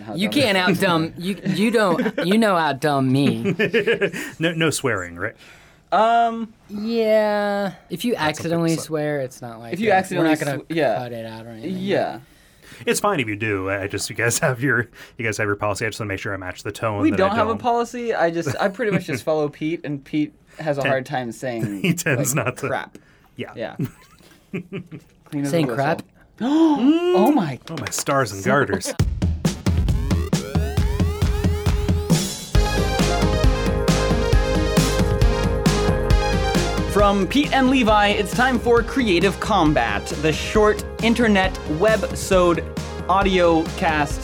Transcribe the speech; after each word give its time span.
and 0.00 0.06
how 0.08 0.14
You 0.14 0.28
dumb- 0.28 0.40
can't 0.42 0.58
outdumb 0.78 1.14
you. 1.18 1.40
You 1.44 1.70
don't. 1.70 2.26
You 2.26 2.38
know 2.38 2.54
outdumb 2.56 3.10
me. 3.10 3.54
No, 4.38 4.52
no 4.52 4.70
swearing, 4.70 5.16
right? 5.16 5.36
Um, 5.92 6.52
Yeah. 6.68 7.74
If 7.90 8.04
you 8.04 8.14
accidentally 8.14 8.76
so- 8.76 8.82
swear, 8.82 9.20
it's 9.20 9.42
not 9.42 9.58
like 9.60 9.74
If 9.74 9.80
you 9.80 9.90
uh, 9.90 9.94
accidentally 9.94 10.30
we're 10.30 10.36
not 10.36 10.44
gonna 10.44 10.58
sw- 10.60 10.76
yeah. 10.76 10.96
cut 10.98 11.12
it 11.12 11.26
out 11.26 11.46
or 11.46 11.50
anything. 11.50 11.76
yeah. 11.78 12.20
It's 12.86 13.00
fine 13.00 13.20
if 13.20 13.26
you 13.28 13.36
do. 13.36 13.68
I 13.68 13.88
just 13.88 14.08
you 14.08 14.16
guys 14.16 14.38
have 14.46 14.62
your 14.62 14.88
you 15.18 15.24
guys 15.24 15.36
have 15.38 15.46
your 15.46 15.56
policy. 15.56 15.84
I 15.84 15.88
just 15.88 16.00
want 16.00 16.08
to 16.08 16.12
make 16.14 16.20
sure 16.20 16.32
I 16.32 16.36
match 16.36 16.62
the 16.62 16.72
tone. 16.72 17.02
We 17.02 17.10
that 17.10 17.16
don't 17.16 17.34
have 17.34 17.48
a 17.48 17.56
policy. 17.56 18.14
I 18.14 18.30
just, 18.30 18.54
I 18.58 18.68
pretty 18.68 18.92
much 18.92 19.04
just 19.06 19.22
follow 19.24 19.48
Pete, 19.48 19.80
and 19.84 20.02
Pete 20.04 20.32
has 20.58 20.78
a 20.78 20.82
hard 20.86 21.04
time 21.04 21.32
saying. 21.32 21.82
He 21.82 21.92
tends 21.92 22.34
like, 22.34 22.46
not 22.46 22.56
to- 22.58 22.68
Crap. 22.68 22.96
Yeah. 23.36 23.52
Yeah. 23.56 23.76
Clean 24.52 25.42
as 25.42 25.48
a 25.48 25.50
Saying 25.50 25.66
crap. 25.68 26.02
Oh 26.42 27.30
my. 27.32 27.58
Oh 27.68 27.76
my 27.78 27.90
stars 27.90 28.32
and 28.32 28.42
garters. 28.42 28.94
From 37.00 37.26
Pete 37.26 37.50
and 37.54 37.70
Levi, 37.70 38.08
it's 38.08 38.36
time 38.36 38.58
for 38.58 38.82
Creative 38.82 39.40
Combat, 39.40 40.04
the 40.20 40.34
short 40.34 40.84
internet 41.02 41.58
web-sode 41.78 42.62
audio 43.08 43.64
cast 43.78 44.20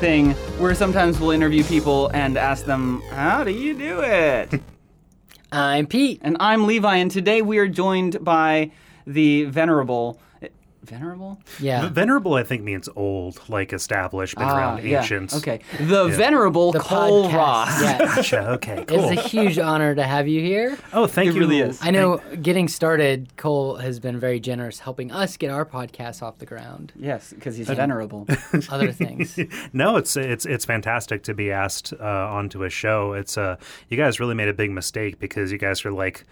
thing 0.00 0.32
where 0.58 0.74
sometimes 0.74 1.20
we'll 1.20 1.30
interview 1.30 1.62
people 1.62 2.08
and 2.08 2.36
ask 2.36 2.64
them, 2.64 3.00
How 3.10 3.44
do 3.44 3.52
you 3.52 3.74
do 3.74 4.00
it? 4.00 4.60
I'm 5.52 5.86
Pete. 5.86 6.18
and 6.20 6.36
I'm 6.40 6.66
Levi, 6.66 6.96
and 6.96 7.12
today 7.12 7.42
we 7.42 7.58
are 7.58 7.68
joined 7.68 8.24
by 8.24 8.72
the 9.06 9.44
venerable. 9.44 10.20
Venerable? 10.86 11.38
Yeah. 11.60 11.88
Venerable, 11.88 12.34
I 12.34 12.42
think, 12.42 12.62
means 12.62 12.88
old, 12.96 13.40
like 13.48 13.72
established, 13.72 14.34
been 14.36 14.44
around, 14.48 14.78
Ah, 14.80 14.82
yeah. 14.82 15.00
ancient. 15.00 15.34
Okay. 15.34 15.60
The 15.78 16.06
venerable 16.08 16.72
the 16.72 16.80
Cole 16.80 17.28
podcast. 17.28 17.34
Ross. 17.34 17.82
Yeah. 17.82 17.98
Gotcha. 18.16 18.50
Okay. 18.52 18.84
Cool. 18.86 19.08
It's 19.10 19.20
a 19.24 19.28
huge 19.28 19.58
honor 19.58 19.94
to 19.94 20.02
have 20.02 20.28
you 20.28 20.40
here. 20.40 20.78
oh, 20.92 21.06
thank 21.06 21.30
It 21.30 21.34
you. 21.34 21.40
really 21.40 21.60
is. 21.60 21.78
I 21.82 21.90
know 21.90 22.18
getting 22.40 22.68
started, 22.68 23.36
Cole 23.36 23.76
has 23.76 24.00
been 24.00 24.18
very 24.18 24.40
generous 24.40 24.78
helping 24.80 25.10
us 25.12 25.36
get 25.36 25.50
our 25.50 25.64
podcast 25.66 26.22
off 26.22 26.38
the 26.38 26.46
ground. 26.46 26.92
Yes, 26.96 27.32
because 27.32 27.56
he's 27.56 27.68
venerable. 27.68 28.26
Other 28.70 28.92
things. 28.92 29.38
No, 29.72 29.96
it's 29.96 30.16
it's 30.16 30.46
it's 30.46 30.64
fantastic 30.64 31.22
to 31.24 31.34
be 31.34 31.50
asked 31.50 31.92
uh, 31.92 32.04
onto 32.04 32.62
a 32.62 32.70
show. 32.70 33.12
It's 33.12 33.36
uh, 33.36 33.56
you 33.88 33.96
guys 33.96 34.18
really 34.20 34.34
made 34.34 34.48
a 34.48 34.54
big 34.54 34.70
mistake 34.70 35.18
because 35.18 35.50
you 35.52 35.58
guys 35.58 35.84
are 35.84 35.90
like 35.92 36.24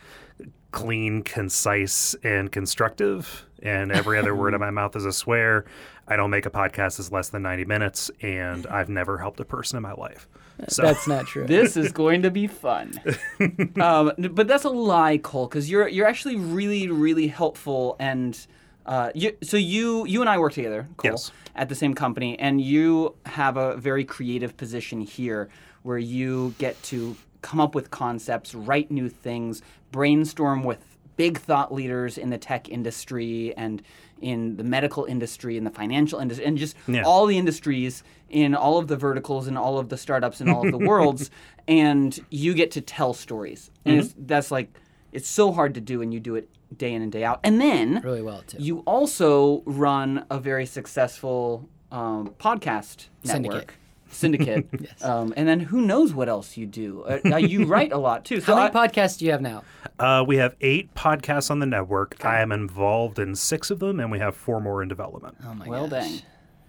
clean, 0.71 1.23
concise, 1.23 2.15
and 2.25 2.51
constructive, 2.51 3.45
and 3.65 3.91
every 3.91 4.19
other 4.19 4.35
word 4.37 4.55
out 4.55 4.55
of 4.61 4.61
my 4.61 4.71
mouth 4.71 4.95
is 4.95 5.05
a 5.05 5.13
swear. 5.13 5.65
I 6.07 6.15
don't 6.17 6.31
make 6.31 6.47
a 6.47 6.51
podcast 6.51 6.99
that's 6.99 7.11
less 7.11 7.31
than 7.31 7.43
ninety 7.43 7.65
minutes, 7.65 8.11
and 8.23 8.67
I've 8.69 8.89
never 8.89 9.19
helped 9.19 9.41
a 9.41 9.45
person 9.45 9.77
in 9.79 9.83
my 9.83 9.95
life. 9.95 10.29
So 10.69 10.83
That's 10.83 11.09
not 11.09 11.27
true. 11.27 11.47
this 11.49 11.77
is 11.77 11.91
going 11.91 12.23
to 12.23 12.31
be 12.31 12.47
fun. 12.47 12.93
um, 13.81 14.13
but 14.31 14.47
that's 14.47 14.63
a 14.65 14.69
lie, 14.71 15.19
Cole, 15.19 15.49
because 15.49 15.69
you're 15.69 15.89
you're 15.89 16.07
actually 16.07 16.37
really 16.37 16.89
really 16.89 17.27
helpful 17.27 17.97
and. 17.99 18.47
Uh, 18.87 19.11
you, 19.15 19.35
so 19.43 19.57
you 19.57 20.05
you 20.07 20.21
and 20.21 20.29
I 20.29 20.37
work 20.37 20.53
together, 20.53 20.87
Cole, 20.99 21.13
Yes. 21.13 21.33
at 21.57 21.71
the 21.71 21.75
same 21.75 21.95
company, 21.95 22.39
and 22.39 22.61
you 22.61 23.15
have 23.25 23.57
a 23.57 23.77
very 23.79 24.05
creative 24.05 24.59
position 24.59 25.01
here, 25.01 25.49
where 25.85 25.97
you 25.97 26.55
get 26.59 26.81
to 26.83 27.17
come 27.41 27.61
up 27.61 27.75
with 27.75 27.91
concepts, 27.91 28.55
write 28.55 28.91
new 28.91 29.09
things, 29.09 29.63
brainstorm 29.91 30.65
with 30.65 30.94
big 31.17 31.39
thought 31.39 31.73
leaders 31.73 32.19
in 32.19 32.31
the 32.31 32.39
tech 32.39 32.69
industry 32.69 33.55
and 33.57 33.83
in 34.21 34.57
the 34.57 34.65
medical 34.65 35.05
industry 35.05 35.57
and 35.59 35.67
the 35.67 35.71
financial 35.71 36.19
industry 36.19 36.45
and 36.47 36.57
just 36.59 36.77
Yeah. 36.87 37.03
all 37.03 37.27
the 37.27 37.37
industries 37.39 38.03
in 38.31 38.55
all 38.55 38.79
of 38.79 38.89
the 38.89 38.97
verticals 38.97 39.47
and 39.47 39.57
all 39.59 39.79
of 39.79 39.89
the 39.91 39.97
startups 39.97 40.41
and 40.41 40.51
all 40.51 40.65
of 40.65 40.73
the 40.73 40.79
worlds 40.89 41.31
and 41.69 42.19
you 42.31 42.55
get 42.55 42.71
to 42.73 42.81
tell 42.81 43.15
stories. 43.15 43.71
And 43.85 44.01
it's, 44.01 44.15
that's 44.17 44.51
like 44.51 44.73
it's 45.13 45.29
so 45.29 45.53
hard 45.53 45.75
to 45.75 45.81
do 45.81 46.03
and 46.03 46.13
you 46.13 46.21
do 46.21 46.35
it 46.37 46.49
day 46.77 46.93
in 46.93 47.03
and 47.03 47.13
day 47.13 47.23
out. 47.25 47.41
And 47.45 47.61
then 47.61 48.01
really 48.03 48.23
well 48.23 48.43
too. 48.47 48.59
you 48.61 48.79
also 48.81 49.63
run 49.67 50.25
a 50.31 50.39
very 50.39 50.67
successful 50.67 51.69
um, 51.93 52.35
podcast 52.39 53.07
network. 53.25 53.33
syndicate 53.53 53.71
um, 55.03 55.35
and 55.37 55.47
then 55.49 55.61
who 55.61 55.81
knows 55.81 56.13
what 56.15 56.29
else 56.29 56.57
you 56.57 56.67
do 56.67 57.03
uh, 57.03 57.19
uh, 57.27 57.37
you 57.37 57.65
write 57.73 57.93
a 57.93 57.99
lot 57.99 58.25
too 58.25 58.41
so 58.41 58.55
How 58.55 58.63
many 58.65 58.75
I- 58.75 58.89
podcasts 58.89 59.19
do 59.19 59.25
you 59.25 59.33
have 59.33 59.43
now? 59.43 59.63
uh, 59.99 60.25
we 60.27 60.37
have 60.37 60.55
eight 60.61 60.95
podcasts 60.95 61.51
on 61.51 61.59
the 61.61 61.67
network. 61.67 62.25
I 62.25 62.41
am 62.41 62.51
involved 62.53 63.19
in 63.19 63.35
six 63.35 63.71
of 63.71 63.79
them, 63.79 64.01
and 64.01 64.11
we 64.11 64.19
have 64.19 64.35
four 64.35 64.61
more 64.61 64.83
in 64.83 64.89
development. 64.89 65.37
Oh 65.47 65.55
my 65.55 65.69
Well, 65.69 65.87
gosh. 65.89 66.03
dang. 66.09 66.23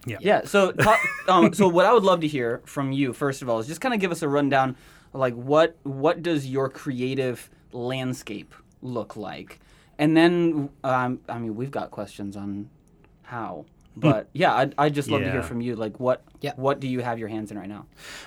Yeah. 0.06 0.18
Yeah. 0.20 0.44
So, 0.44 0.70
ta- 0.86 1.00
um, 1.28 1.52
so 1.52 1.66
what 1.66 1.86
I 1.86 1.92
would 1.92 2.04
love 2.04 2.20
to 2.20 2.28
hear 2.28 2.62
from 2.66 2.92
you, 2.92 3.12
first 3.12 3.42
of 3.42 3.48
all, 3.48 3.58
is 3.58 3.66
just 3.66 3.80
kind 3.80 3.92
of 3.94 4.00
give 4.00 4.12
us 4.12 4.22
a 4.22 4.28
rundown, 4.28 4.76
like 5.12 5.34
what 5.34 5.76
what 5.82 6.22
does 6.22 6.46
your 6.46 6.68
creative 6.68 7.50
landscape 7.72 8.54
look 8.82 9.16
like, 9.16 9.58
and 9.98 10.16
then 10.16 10.68
um, 10.84 11.20
I 11.28 11.38
mean 11.38 11.56
we've 11.56 11.70
got 11.72 11.90
questions 11.90 12.36
on 12.36 12.68
how, 13.24 13.64
but 13.96 14.28
yeah, 14.32 14.54
I'd, 14.54 14.74
I'd 14.76 14.94
just 14.94 15.08
love 15.08 15.22
to 15.22 15.30
hear 15.32 15.42
from 15.42 15.60
you, 15.60 15.74
like 15.76 15.98
what 15.98 16.22
Yeah. 16.40 16.52
what 16.56 16.80
do 16.80 16.86
you 16.86 17.00
have 17.00 17.18
your 17.18 17.28
hands 17.28 17.50
in 17.50 17.58
right 17.58 17.68
now? 17.68 17.86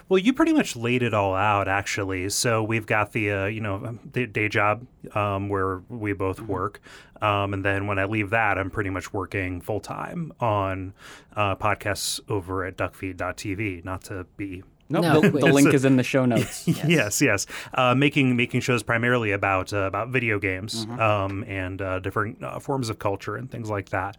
Well, 0.09 0.17
you 0.17 0.33
pretty 0.33 0.53
much 0.53 0.75
laid 0.75 1.03
it 1.03 1.13
all 1.13 1.35
out, 1.35 1.67
actually. 1.67 2.29
So 2.29 2.63
we've 2.63 2.85
got 2.87 3.11
the 3.13 3.31
uh, 3.31 3.45
you 3.45 3.61
know 3.61 3.99
the 4.11 4.25
day 4.25 4.49
job 4.49 4.85
um, 5.13 5.47
where 5.49 5.79
we 5.89 6.13
both 6.13 6.39
work, 6.41 6.81
um, 7.21 7.53
and 7.53 7.63
then 7.63 7.85
when 7.87 7.99
I 7.99 8.05
leave 8.05 8.31
that, 8.31 8.57
I'm 8.57 8.69
pretty 8.71 8.89
much 8.89 9.13
working 9.13 9.61
full 9.61 9.79
time 9.79 10.33
on 10.39 10.93
uh, 11.35 11.55
podcasts 11.55 12.19
over 12.29 12.65
at 12.65 12.75
duckfeed.tv. 12.75 13.85
Not 13.85 14.03
to 14.05 14.25
be 14.37 14.63
Nope, 14.89 15.03
No, 15.03 15.21
the, 15.21 15.29
the 15.39 15.53
link 15.53 15.73
is 15.73 15.85
in 15.85 15.97
the 15.97 16.03
show 16.03 16.25
notes. 16.25 16.67
yes, 16.67 17.21
yes, 17.21 17.45
Uh, 17.73 17.93
making 17.95 18.35
making 18.35 18.61
shows 18.61 18.81
primarily 18.83 19.31
about 19.31 19.71
uh, 19.73 19.79
about 19.81 20.09
video 20.09 20.39
games 20.39 20.85
Mm-hmm. 20.85 20.99
um, 20.99 21.43
and 21.47 21.81
uh, 21.81 21.99
different 21.99 22.43
uh, 22.43 22.59
forms 22.59 22.89
of 22.89 22.99
culture 22.99 23.35
and 23.35 23.49
things 23.51 23.69
like 23.69 23.89
that. 23.89 24.17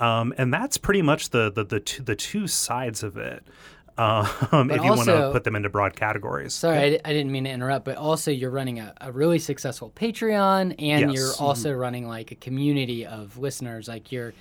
Um, 0.00 0.32
and 0.38 0.52
that's 0.54 0.78
pretty 0.78 1.02
much 1.02 1.30
the 1.30 1.50
the 1.50 1.64
the 1.64 1.80
two, 1.80 2.02
the 2.02 2.14
two 2.16 2.46
sides 2.46 3.02
of 3.02 3.16
it. 3.16 3.42
Um, 3.98 4.70
if 4.70 4.82
you 4.82 4.88
want 4.90 5.04
to 5.04 5.30
put 5.32 5.44
them 5.44 5.54
into 5.54 5.68
broad 5.68 5.94
categories. 5.94 6.54
Sorry, 6.54 6.78
I, 6.78 6.90
di- 6.90 7.00
I 7.04 7.12
didn't 7.12 7.30
mean 7.30 7.44
to 7.44 7.50
interrupt, 7.50 7.84
but 7.84 7.98
also 7.98 8.30
you're 8.30 8.50
running 8.50 8.80
a, 8.80 8.94
a 9.02 9.12
really 9.12 9.38
successful 9.38 9.92
Patreon, 9.94 10.74
and 10.78 11.12
Yes. 11.12 11.14
you're 11.14 11.32
also 11.38 11.70
running 11.72 12.08
like 12.08 12.32
a 12.32 12.34
community 12.34 13.04
of 13.04 13.36
listeners. 13.36 13.88
Like 13.88 14.10
you're, 14.10 14.32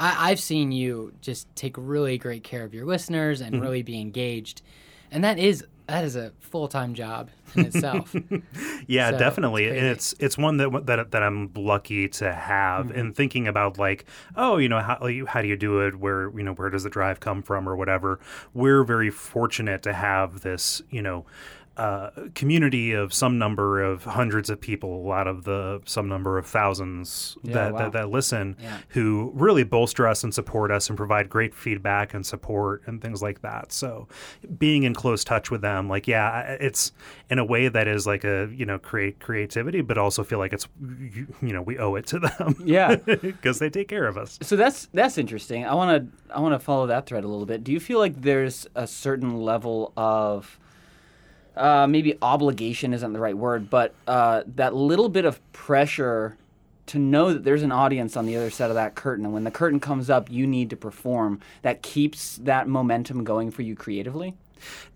I, 0.00 0.30
I've 0.30 0.40
seen 0.40 0.72
you 0.72 1.12
just 1.20 1.54
take 1.54 1.74
really 1.76 2.16
great 2.16 2.44
care 2.44 2.64
of 2.64 2.72
your 2.72 2.86
listeners 2.86 3.42
and 3.42 3.60
really 3.60 3.82
be 3.82 4.00
engaged, 4.00 4.62
and 5.14 5.24
that 5.24 5.38
is 5.38 5.64
that 5.86 6.04
is 6.04 6.16
a 6.16 6.32
full 6.40 6.66
time 6.68 6.94
job 6.94 7.30
in 7.54 7.66
itself. 7.66 8.14
Yeah, 8.86 9.12
So, 9.12 9.18
definitely, 9.18 9.64
it's 9.64 9.78
and 9.78 9.86
it's 9.86 10.14
it's 10.18 10.38
one 10.38 10.58
that 10.58 10.86
that 10.86 11.10
that 11.12 11.22
I'm 11.22 11.50
lucky 11.54 12.08
to 12.08 12.32
have. 12.32 12.86
Mm-hmm. 12.86 12.98
And 12.98 13.16
thinking 13.16 13.48
about 13.48 13.78
like, 13.78 14.04
oh, 14.36 14.58
you 14.58 14.68
know, 14.68 14.80
how 14.80 14.98
how 15.26 15.40
do 15.40 15.48
you 15.48 15.56
do 15.56 15.80
it? 15.80 15.96
Where 15.96 16.30
you 16.36 16.42
know 16.42 16.52
where 16.52 16.68
does 16.68 16.82
the 16.82 16.90
drive 16.90 17.20
come 17.20 17.42
from 17.42 17.66
or 17.66 17.76
whatever? 17.76 18.20
We're 18.52 18.84
very 18.84 19.10
fortunate 19.10 19.82
to 19.84 19.94
have 19.94 20.40
this, 20.42 20.82
you 20.90 21.00
know. 21.00 21.24
Uh, 21.76 22.10
community 22.36 22.92
of 22.92 23.12
some 23.12 23.36
number 23.36 23.82
of 23.82 24.04
hundreds 24.04 24.48
of 24.48 24.60
people, 24.60 24.94
a 24.96 25.06
lot 25.08 25.26
of 25.26 25.42
the 25.42 25.80
some 25.86 26.08
number 26.08 26.38
of 26.38 26.46
thousands 26.46 27.36
that, 27.42 27.72
wow. 27.72 27.78
that 27.78 27.92
that 27.92 28.10
listen, 28.10 28.56
Yeah. 28.62 28.78
who 28.90 29.32
really 29.34 29.64
bolster 29.64 30.06
us 30.06 30.22
and 30.22 30.32
support 30.32 30.70
us 30.70 30.88
and 30.88 30.96
provide 30.96 31.28
great 31.28 31.52
feedback 31.52 32.14
and 32.14 32.24
support 32.24 32.82
and 32.86 33.02
things 33.02 33.22
like 33.22 33.42
that. 33.42 33.72
So, 33.72 34.06
being 34.58 34.84
in 34.84 34.94
close 34.94 35.24
touch 35.24 35.50
with 35.50 35.62
them, 35.62 35.88
like 35.88 36.06
yeah, 36.06 36.56
it's 36.60 36.92
in 37.28 37.40
a 37.40 37.44
way 37.44 37.66
that 37.68 37.88
is 37.88 38.06
like 38.06 38.22
a 38.22 38.48
you 38.54 38.64
know 38.64 38.78
create 38.78 39.18
creativity, 39.18 39.80
but 39.80 39.98
also 39.98 40.22
feel 40.22 40.38
like 40.38 40.52
it's 40.52 40.68
you, 40.80 41.26
you 41.42 41.52
know 41.52 41.62
we 41.62 41.76
owe 41.78 41.96
it 41.96 42.06
to 42.06 42.20
them 42.20 42.54
yeah. 42.64 42.94
because 43.06 43.58
they 43.58 43.68
take 43.68 43.88
care 43.88 44.06
of 44.06 44.16
us. 44.16 44.38
So 44.42 44.54
that's 44.54 44.86
that's 44.94 45.18
interesting. 45.18 45.64
I 45.66 45.74
want 45.74 45.90
to 46.12 46.34
I 46.34 46.40
want 46.40 46.54
to 46.54 46.58
follow 46.60 46.86
that 46.86 47.06
thread 47.06 47.24
a 47.24 47.28
little 47.28 47.46
bit. 47.46 47.64
Do 47.64 47.72
you 47.72 47.80
feel 47.80 47.98
like 47.98 48.20
there's 48.22 48.66
a 48.76 48.86
certain 48.86 49.40
level 49.42 49.92
of 49.96 50.58
uh, 51.56 51.86
maybe 51.86 52.18
obligation 52.22 52.92
isn't 52.92 53.12
the 53.12 53.20
right 53.20 53.36
word, 53.36 53.70
but 53.70 53.94
uh, 54.06 54.42
that 54.56 54.74
little 54.74 55.08
bit 55.08 55.24
of 55.24 55.40
pressure 55.52 56.36
to 56.86 56.98
know 56.98 57.32
that 57.32 57.44
there's 57.44 57.62
an 57.62 57.72
audience 57.72 58.16
on 58.16 58.26
the 58.26 58.36
other 58.36 58.50
side 58.50 58.70
of 58.70 58.74
that 58.74 58.94
curtain, 58.94 59.24
and 59.24 59.32
when 59.32 59.44
the 59.44 59.50
curtain 59.50 59.80
comes 59.80 60.10
up, 60.10 60.30
you 60.30 60.46
need 60.46 60.70
to 60.70 60.76
perform. 60.76 61.40
That 61.62 61.82
keeps 61.82 62.36
that 62.38 62.68
momentum 62.68 63.24
going 63.24 63.50
for 63.50 63.62
you 63.62 63.74
creatively. 63.74 64.34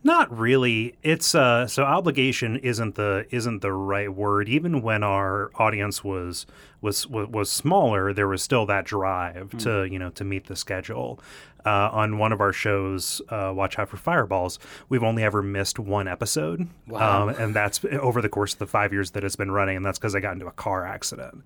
Not 0.04 0.36
really. 0.36 0.94
It's 1.02 1.34
uh 1.34 1.66
so 1.66 1.82
obligation 1.84 2.56
isn't 2.56 2.94
the 2.94 3.26
isn't 3.30 3.62
the 3.62 3.72
right 3.72 4.12
word. 4.14 4.48
Even 4.48 4.82
when 4.82 5.02
our 5.02 5.50
audience 5.56 6.04
was 6.04 6.46
was 6.80 7.06
was, 7.06 7.28
was 7.28 7.50
smaller, 7.50 8.12
there 8.12 8.28
was 8.28 8.42
still 8.42 8.64
that 8.66 8.84
drive 8.84 9.56
to 9.58 9.84
you 9.84 9.98
know 9.98 10.10
to 10.10 10.24
meet 10.24 10.46
the 10.46 10.56
schedule. 10.56 11.20
uh, 11.66 11.90
on 11.92 12.16
one 12.18 12.32
of 12.32 12.40
our 12.40 12.52
shows, 12.52 13.20
uh, 13.28 13.52
Watch 13.54 13.78
Out 13.78 13.88
for 13.90 13.96
Fireballs, 13.98 14.58
we've 14.88 15.02
only 15.02 15.22
ever 15.24 15.42
missed 15.42 15.78
one 15.78 16.08
episode. 16.08 16.66
Wow. 16.86 17.24
Um, 17.24 17.28
and 17.30 17.52
that's 17.54 17.84
over 17.84 18.22
the 18.22 18.28
course 18.28 18.52
of 18.54 18.58
the 18.60 18.66
five 18.68 18.92
years 18.92 19.10
that 19.10 19.24
it's 19.24 19.36
been 19.36 19.50
running. 19.50 19.76
And 19.76 19.84
that's 19.84 19.98
because 19.98 20.14
I 20.14 20.20
got 20.20 20.32
into 20.34 20.46
a 20.46 20.52
car 20.52 20.86
accident. 20.86 21.42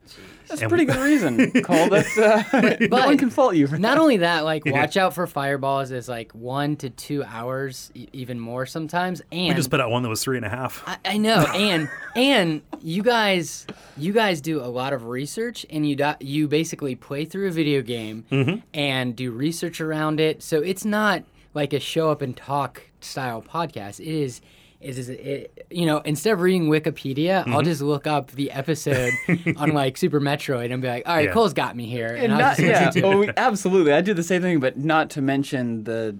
That's 0.47 0.61
And 0.61 0.67
a 0.67 0.69
pretty 0.69 0.85
good 0.85 0.99
reason, 1.03 1.51
Cole. 1.63 1.89
That's 1.89 2.17
uh, 2.19 2.45
no 2.81 2.89
But 2.89 3.07
one 3.07 3.19
can 3.19 3.31
fault 3.31 3.57
you 3.57 3.67
for 3.67 3.79
Not 3.79 3.97
that. 3.97 4.01
only 4.01 4.19
that, 4.19 4.45
like 4.45 4.65
watch 4.67 4.97
out 4.97 5.15
for 5.15 5.27
fireballs 5.27 5.91
is 5.91 6.09
like 6.11 6.31
one 6.33 6.77
to 6.77 6.91
two 6.91 7.25
hours, 7.25 7.91
even 8.13 8.39
more 8.41 8.67
sometimes. 8.67 9.23
And 9.33 9.49
We 9.49 9.55
just 9.55 9.71
put 9.71 9.81
out 9.81 9.91
one 9.91 10.03
that 10.03 10.09
was 10.09 10.23
three 10.23 10.37
and 10.37 10.47
a 10.47 10.49
half. 10.49 10.83
I, 10.87 10.97
I 11.05 11.17
know, 11.19 11.45
and 11.55 11.89
and 12.17 12.63
you 12.81 13.03
guys, 13.03 13.67
you 13.97 14.13
guys 14.13 14.41
do 14.41 14.61
a 14.61 14.67
lot 14.67 14.93
of 14.93 15.05
research, 15.07 15.65
and 15.71 15.89
you 15.89 15.97
do, 15.97 16.13
you 16.21 16.49
basically 16.49 16.95
play 16.95 17.25
through 17.25 17.49
a 17.49 17.53
video 17.53 17.83
game 17.83 18.25
Mm-hmm. 18.31 18.57
and 18.75 19.15
do 19.17 19.31
research 19.31 19.81
around 19.81 20.21
it. 20.21 20.43
So 20.43 20.61
it's 20.61 20.85
not 20.85 21.25
like 21.55 21.73
a 21.73 21.81
show 21.81 22.11
up 22.11 22.23
and 22.23 22.37
talk 22.37 22.83
style 23.01 23.43
podcast. 23.43 24.01
It 24.01 24.07
is, 24.07 24.41
It 24.81 24.99
is 24.99 25.09
it, 25.09 25.67
you 25.71 25.87
know 25.87 25.99
instead 25.99 26.33
of 26.33 26.41
reading 26.41 26.69
Wikipedia, 26.69 27.43
Mm-hmm. 27.43 27.55
I'll 27.55 27.63
just 27.63 27.83
look 27.83 28.07
up 28.07 28.31
the 28.33 28.51
episode 28.51 29.13
on 29.57 29.73
like 29.75 29.97
Super 29.97 30.21
Metroid 30.21 30.73
and 30.73 30.81
be 30.83 30.89
like, 30.89 31.07
all 31.09 31.15
right, 31.15 31.27
Yeah. 31.27 31.33
Cole's 31.33 31.53
got 31.53 31.77
me 31.77 31.87
here, 31.87 32.09
and, 32.09 32.33
And 32.33 32.39
not, 32.39 32.59
yeah, 32.59 32.87
listen 32.87 33.03
to 33.03 33.09
it. 33.09 33.15
oh, 33.15 33.19
we- 33.19 33.31
absolutely. 33.37 33.93
I 33.93 34.01
do 34.01 34.13
the 34.15 34.23
same 34.23 34.43
thing, 34.43 34.61
but 34.61 34.77
not 34.79 35.11
to 35.11 35.23
mention 35.23 35.85
the 35.85 36.17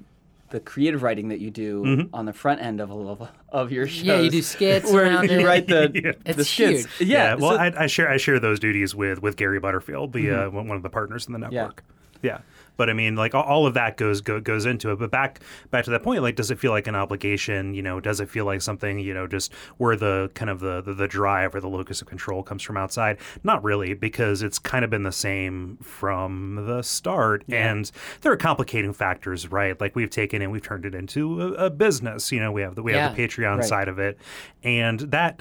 the 0.53 0.61
creative 0.61 1.03
writing 1.03 1.29
that 1.29 1.41
you 1.41 1.51
do 1.51 1.83
Mm-hmm. 1.83 2.15
on 2.15 2.25
the 2.27 2.33
front 2.33 2.61
end 2.63 2.81
of 2.81 2.91
of, 2.93 3.29
of 3.49 3.73
your 3.73 3.87
shows. 3.89 4.03
Yeah, 4.05 4.21
you 4.21 4.31
do 4.31 4.41
skits 4.43 4.91
where 4.93 5.05
around 5.05 5.29
you 5.31 5.41
it. 5.41 5.45
write 5.45 5.67
the 5.67 5.91
Yeah. 5.95 6.13
the 6.33 6.41
It's 6.41 6.49
skits. 6.51 6.87
huge. 6.97 7.09
Yeah, 7.11 7.35
well, 7.35 7.51
so- 7.53 7.57
I, 7.57 7.85
I 7.85 7.87
share 7.89 8.09
I 8.09 8.17
share 8.19 8.39
those 8.39 8.61
duties 8.61 8.95
with 8.95 9.21
with 9.21 9.37
Gary 9.37 9.59
Butterfield, 9.59 10.13
the 10.13 10.31
uh, 10.31 10.51
one 10.51 10.69
one 10.69 10.77
of 10.77 10.83
the 10.85 10.91
partners 10.91 11.27
in 11.27 11.33
the 11.33 11.39
network. 11.41 11.83
Yeah. 12.23 12.39
But 12.77 12.89
I 12.91 12.95
mean, 12.95 13.17
like 13.17 13.35
all, 13.35 13.67
of 13.67 13.75
that 13.75 13.97
goes 13.97 14.21
go, 14.21 14.41
goes 14.41 14.67
into 14.67 14.91
it. 14.91 14.99
But 14.99 15.11
back 15.11 15.41
back 15.71 15.85
to 15.85 15.91
that 15.91 16.03
point, 16.03 16.23
like, 16.23 16.37
does 16.37 16.51
it 16.51 16.59
feel 16.59 16.73
like 16.73 16.87
an 16.87 16.95
obligation? 16.95 17.75
You 17.75 17.83
know, 17.83 18.01
does 18.01 18.21
it 18.21 18.29
feel 18.29 18.45
like 18.45 18.63
something? 18.63 18.99
You 18.99 19.15
know, 19.15 19.27
just 19.27 19.53
where 19.77 19.95
the 19.97 20.31
kind 20.35 20.51
of 20.51 20.61
the 20.61 20.81
the, 20.81 20.95
the 20.95 21.07
drive 21.09 21.55
or 21.55 21.61
the 21.61 21.69
locus 21.69 22.01
of 22.03 22.09
control 22.09 22.43
comes 22.43 22.63
from 22.63 22.77
outside? 22.77 23.19
Not 23.45 23.63
really, 23.63 23.95
because 23.95 24.43
it's 24.43 24.59
kind 24.59 24.85
of 24.85 24.91
been 24.91 25.03
the 25.03 25.13
same 25.13 25.77
from 25.83 26.65
the 26.67 26.83
start. 26.83 27.45
And 27.49 27.91
there 28.23 28.33
are 28.33 28.37
complicating 28.37 28.93
factors, 28.93 29.51
right? 29.53 29.79
Like 29.81 29.95
we've 29.95 30.11
taken 30.11 30.43
and 30.43 30.51
we've 30.51 30.63
turned 30.63 30.85
it 30.87 30.95
into 30.95 31.41
a, 31.43 31.67
a 31.67 31.71
business. 31.71 32.33
You 32.33 32.41
know, 32.41 32.53
we 32.53 32.63
have 32.63 32.75
the 32.75 32.83
we 32.83 32.93
have 32.93 33.15
the 33.17 33.23
Patreon 33.23 33.59
Right. 33.59 33.65
side 33.69 33.89
of 33.89 33.99
it, 33.99 34.19
and 34.63 35.01
that 35.01 35.41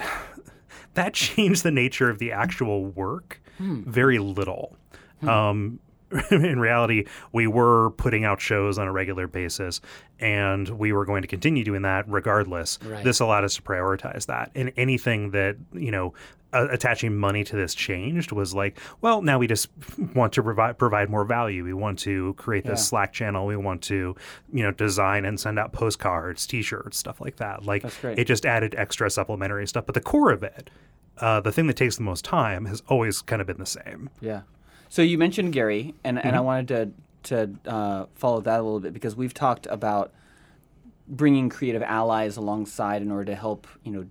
that 0.94 1.14
changed 1.14 1.62
the 1.62 1.70
nature 1.70 2.10
of 2.10 2.18
the 2.18 2.32
actual 2.32 2.84
work 2.84 3.40
very 3.58 4.18
little. 4.18 4.76
Um, 5.22 5.78
in 6.30 6.60
reality, 6.60 7.06
we 7.32 7.46
were 7.46 7.90
putting 7.92 8.24
out 8.24 8.40
shows 8.40 8.78
on 8.78 8.86
a 8.86 8.92
regular 8.92 9.26
basis, 9.26 9.80
and 10.20 10.68
we 10.68 10.92
were 10.92 11.04
going 11.04 11.22
to 11.22 11.28
continue 11.28 11.64
doing 11.64 11.82
that 11.82 12.04
regardless. 12.08 12.78
Right. 12.84 13.04
This 13.04 13.20
allowed 13.20 13.44
us 13.44 13.56
to 13.56 13.62
prioritize 13.62 14.26
that, 14.26 14.50
and 14.54 14.72
anything 14.76 15.30
that 15.32 15.56
you 15.72 15.90
know. 15.90 16.14
Uh, 16.54 16.68
attaching 16.70 17.16
money 17.16 17.42
to 17.42 17.56
this 17.56 17.74
changed 17.74 18.30
was 18.30 18.54
like, 18.54 18.78
well, 19.00 19.22
now 19.22 19.38
we 19.38 19.46
just 19.46 19.70
want 20.14 20.34
to 20.34 20.42
provide 20.42 20.76
provide 20.76 21.08
more 21.08 21.24
value. 21.24 21.64
We 21.64 21.72
want 21.72 21.98
to 22.00 22.34
create 22.34 22.64
this 22.64 22.80
Yeah. 22.80 22.84
Slack 22.84 23.12
channel. 23.14 23.46
We 23.46 23.56
want 23.56 23.80
to, 23.84 24.14
you 24.52 24.62
know, 24.62 24.70
design 24.70 25.24
and 25.24 25.40
send 25.40 25.58
out 25.58 25.72
postcards, 25.72 26.46
T-shirts, 26.46 26.98
stuff 26.98 27.22
like 27.22 27.36
that. 27.36 27.64
Like, 27.64 27.84
it 28.18 28.26
just 28.26 28.44
added 28.44 28.74
extra 28.76 29.08
supplementary 29.08 29.66
stuff. 29.66 29.86
But 29.86 29.94
the 29.94 30.02
core 30.02 30.30
of 30.30 30.42
it, 30.42 30.68
uh, 31.16 31.40
the 31.40 31.52
thing 31.52 31.68
that 31.68 31.76
takes 31.76 31.96
the 31.96 32.02
most 32.02 32.22
time, 32.22 32.66
has 32.66 32.82
always 32.86 33.22
kind 33.22 33.40
of 33.40 33.46
been 33.46 33.56
the 33.56 33.64
same. 33.64 34.10
Yeah. 34.20 34.42
So 34.92 35.00
you 35.00 35.16
mentioned 35.16 35.54
Gary, 35.54 35.94
and, 36.04 36.18
and 36.18 36.36
I 36.36 36.40
Mm-hmm. 36.40 36.44
wanted 36.44 36.68
to 36.68 36.90
to 37.22 37.70
uh, 37.70 38.06
follow 38.14 38.42
that 38.42 38.60
a 38.60 38.62
little 38.62 38.78
bit 38.78 38.92
because 38.92 39.16
we've 39.16 39.32
talked 39.32 39.66
about 39.70 40.12
bringing 41.08 41.48
creative 41.48 41.80
allies 41.82 42.36
alongside 42.36 43.00
in 43.00 43.10
order 43.10 43.24
to 43.24 43.34
help 43.34 43.66
you 43.84 43.92
know 43.92 44.06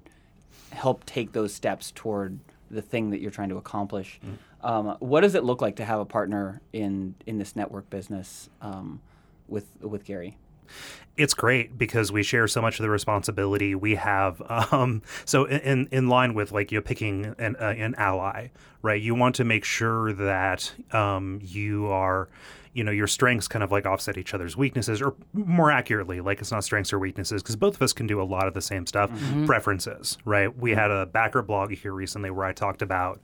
help 0.71 1.05
take 1.05 1.33
those 1.33 1.53
steps 1.53 1.91
toward 1.91 2.39
the 2.71 2.81
thing 2.81 3.11
that 3.11 3.21
you're 3.21 3.29
trying 3.29 3.49
to 3.49 3.57
accomplish. 3.57 4.19
Mm. 4.25 4.67
Um, 4.67 4.97
what 4.99 5.21
does 5.21 5.35
it 5.35 5.43
look 5.43 5.61
like 5.61 5.75
to 5.75 5.85
have 5.85 5.99
a 5.99 6.05
partner 6.05 6.61
in 6.73 7.13
in 7.27 7.37
this 7.37 7.55
network 7.55 7.87
business 7.91 8.49
um, 8.59 9.01
with 9.47 9.67
with 9.81 10.03
Gary? 10.03 10.35
It's 11.17 11.33
great 11.33 11.77
because 11.77 12.11
we 12.11 12.23
share 12.23 12.47
so 12.47 12.61
much 12.61 12.79
of 12.79 12.83
the 12.83 12.89
responsibility 12.89 13.75
we 13.75 13.95
have 13.95 14.41
um, 14.71 15.01
so 15.25 15.45
in 15.45 15.87
in 15.91 16.07
line 16.07 16.33
with 16.33 16.51
like 16.51 16.71
you 16.71 16.77
know 16.77 16.81
picking 16.81 17.35
an, 17.37 17.55
uh, 17.57 17.73
an 17.77 17.95
ally 17.97 18.47
right? 18.81 19.01
You 19.01 19.15
want 19.15 19.35
to 19.35 19.43
make 19.43 19.63
sure 19.63 20.13
that 20.13 20.73
um, 20.91 21.39
you 21.41 21.87
are 21.87 22.29
you 22.73 22.85
know 22.85 22.91
your 22.91 23.07
strengths 23.07 23.49
kind 23.49 23.63
of 23.63 23.71
like 23.71 23.85
offset 23.85 24.17
each 24.17 24.33
other's 24.33 24.55
weaknesses 24.55 25.01
or 25.01 25.13
more 25.33 25.69
accurately 25.69 26.21
like 26.21 26.39
it's 26.39 26.51
not 26.51 26.63
strengths 26.63 26.93
or 26.93 26.99
weaknesses 26.99 27.43
because 27.43 27.57
both 27.57 27.75
of 27.75 27.81
us 27.81 27.91
can 27.91 28.07
do 28.07 28.21
a 28.21 28.23
lot 28.23 28.47
of 28.47 28.53
the 28.53 28.61
same 28.61 28.85
stuff. 28.85 29.11
Preferences 29.45 30.17
right? 30.25 30.55
We 30.57 30.71
had 30.71 30.91
a 30.91 31.05
backer 31.05 31.41
blog 31.41 31.71
here 31.71 31.93
recently 31.93 32.31
where 32.31 32.45
i 32.45 32.53
talked 32.53 32.81
about 32.81 33.19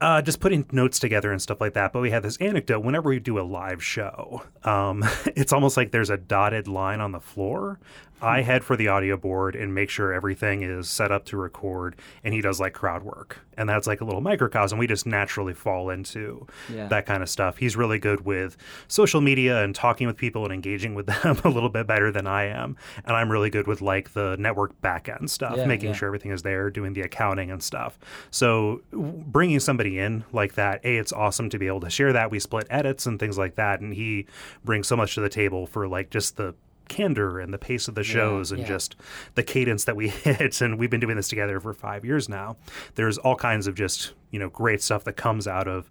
uh, 0.00 0.20
just 0.22 0.40
putting 0.40 0.66
notes 0.72 0.98
together 0.98 1.32
and 1.32 1.40
stuff 1.40 1.60
like 1.60 1.74
that. 1.74 1.92
But 1.92 2.00
we 2.00 2.10
had 2.10 2.22
this 2.22 2.36
anecdote 2.38 2.80
whenever 2.80 3.08
we 3.08 3.18
do 3.18 3.38
a 3.38 3.42
live 3.42 3.82
show, 3.82 4.42
um, 4.64 5.04
it's 5.26 5.52
almost 5.52 5.76
like 5.76 5.90
there's 5.90 6.10
a 6.10 6.16
dotted 6.18 6.68
line 6.68 7.00
on 7.00 7.12
the 7.12 7.20
floor. 7.20 7.78
I 8.22 8.40
head 8.40 8.64
for 8.64 8.76
the 8.76 8.88
audio 8.88 9.18
board 9.18 9.54
and 9.54 9.74
make 9.74 9.90
sure 9.90 10.10
everything 10.10 10.62
is 10.62 10.88
set 10.88 11.12
up 11.12 11.26
to 11.26 11.36
record, 11.36 11.96
and 12.24 12.32
he 12.32 12.40
does 12.40 12.58
like 12.58 12.72
crowd 12.72 13.02
work. 13.02 13.40
And 13.58 13.68
that's 13.68 13.86
like 13.86 14.00
a 14.00 14.06
little 14.06 14.22
microcosm. 14.22 14.78
We 14.78 14.86
just 14.86 15.04
naturally 15.04 15.52
fall 15.52 15.90
into 15.90 16.46
Yeah. 16.72 16.88
that 16.88 17.04
kind 17.04 17.22
of 17.22 17.28
stuff. 17.28 17.58
He's 17.58 17.76
really 17.76 17.98
good 17.98 18.22
with 18.24 18.56
social 18.88 19.20
media 19.20 19.62
and 19.62 19.74
talking 19.74 20.06
with 20.06 20.16
people 20.16 20.44
and 20.44 20.52
engaging 20.52 20.94
with 20.94 21.06
them 21.22 21.38
a 21.44 21.48
little 21.50 21.68
bit 21.68 21.86
better 21.86 22.10
than 22.10 22.26
I 22.26 22.44
am. 22.44 22.78
And 23.04 23.14
I'm 23.14 23.30
really 23.30 23.50
good 23.50 23.66
with 23.66 23.82
like 23.82 24.14
the 24.14 24.34
network 24.38 24.80
back 24.80 25.10
end 25.10 25.30
stuff, 25.30 25.58
Yeah, 25.58 25.66
making 25.66 25.90
yeah. 25.90 25.94
sure 25.96 26.06
everything 26.06 26.30
is 26.32 26.40
there, 26.42 26.70
doing 26.70 26.94
the 26.94 27.02
accounting 27.02 27.50
and 27.50 27.62
stuff. 27.62 27.98
So 28.30 28.80
bringing 28.92 29.60
somebody 29.60 29.85
in 29.94 30.24
like 30.32 30.54
that, 30.54 30.84
a, 30.84 30.98
it's 30.98 31.12
awesome 31.12 31.50
to 31.50 31.58
be 31.58 31.66
able 31.66 31.80
to 31.80 31.90
share 31.90 32.12
that. 32.12 32.30
We 32.30 32.40
split 32.40 32.66
edits 32.70 33.06
and 33.06 33.18
things 33.18 33.38
like 33.38 33.54
that, 33.56 33.80
and 33.80 33.94
he 33.94 34.26
brings 34.64 34.86
so 34.86 34.96
much 34.96 35.14
to 35.14 35.20
the 35.20 35.28
table 35.28 35.66
for 35.66 35.86
like 35.88 36.10
just 36.10 36.36
the 36.36 36.54
candor 36.88 37.40
and 37.40 37.52
the 37.52 37.58
pace 37.58 37.88
of 37.88 37.94
the 37.94 38.04
shows 38.04 38.52
and 38.52 38.60
yeah. 38.60 38.68
just 38.68 38.96
the 39.34 39.42
cadence 39.42 39.84
that 39.84 39.96
we 39.96 40.08
hit 40.24 40.60
and 40.60 40.78
we've 40.78 40.90
been 40.90 41.00
doing 41.00 41.16
this 41.16 41.28
together 41.28 41.58
for 41.58 41.74
five 41.74 42.04
years 42.04 42.28
now 42.28 42.56
there's 42.94 43.18
all 43.18 43.34
kinds 43.34 43.66
of 43.66 43.74
just 43.74 44.12
you 44.30 44.38
know 44.38 44.48
great 44.48 44.80
stuff 44.80 45.02
that 45.02 45.14
comes 45.14 45.48
out 45.48 45.66
of 45.66 45.90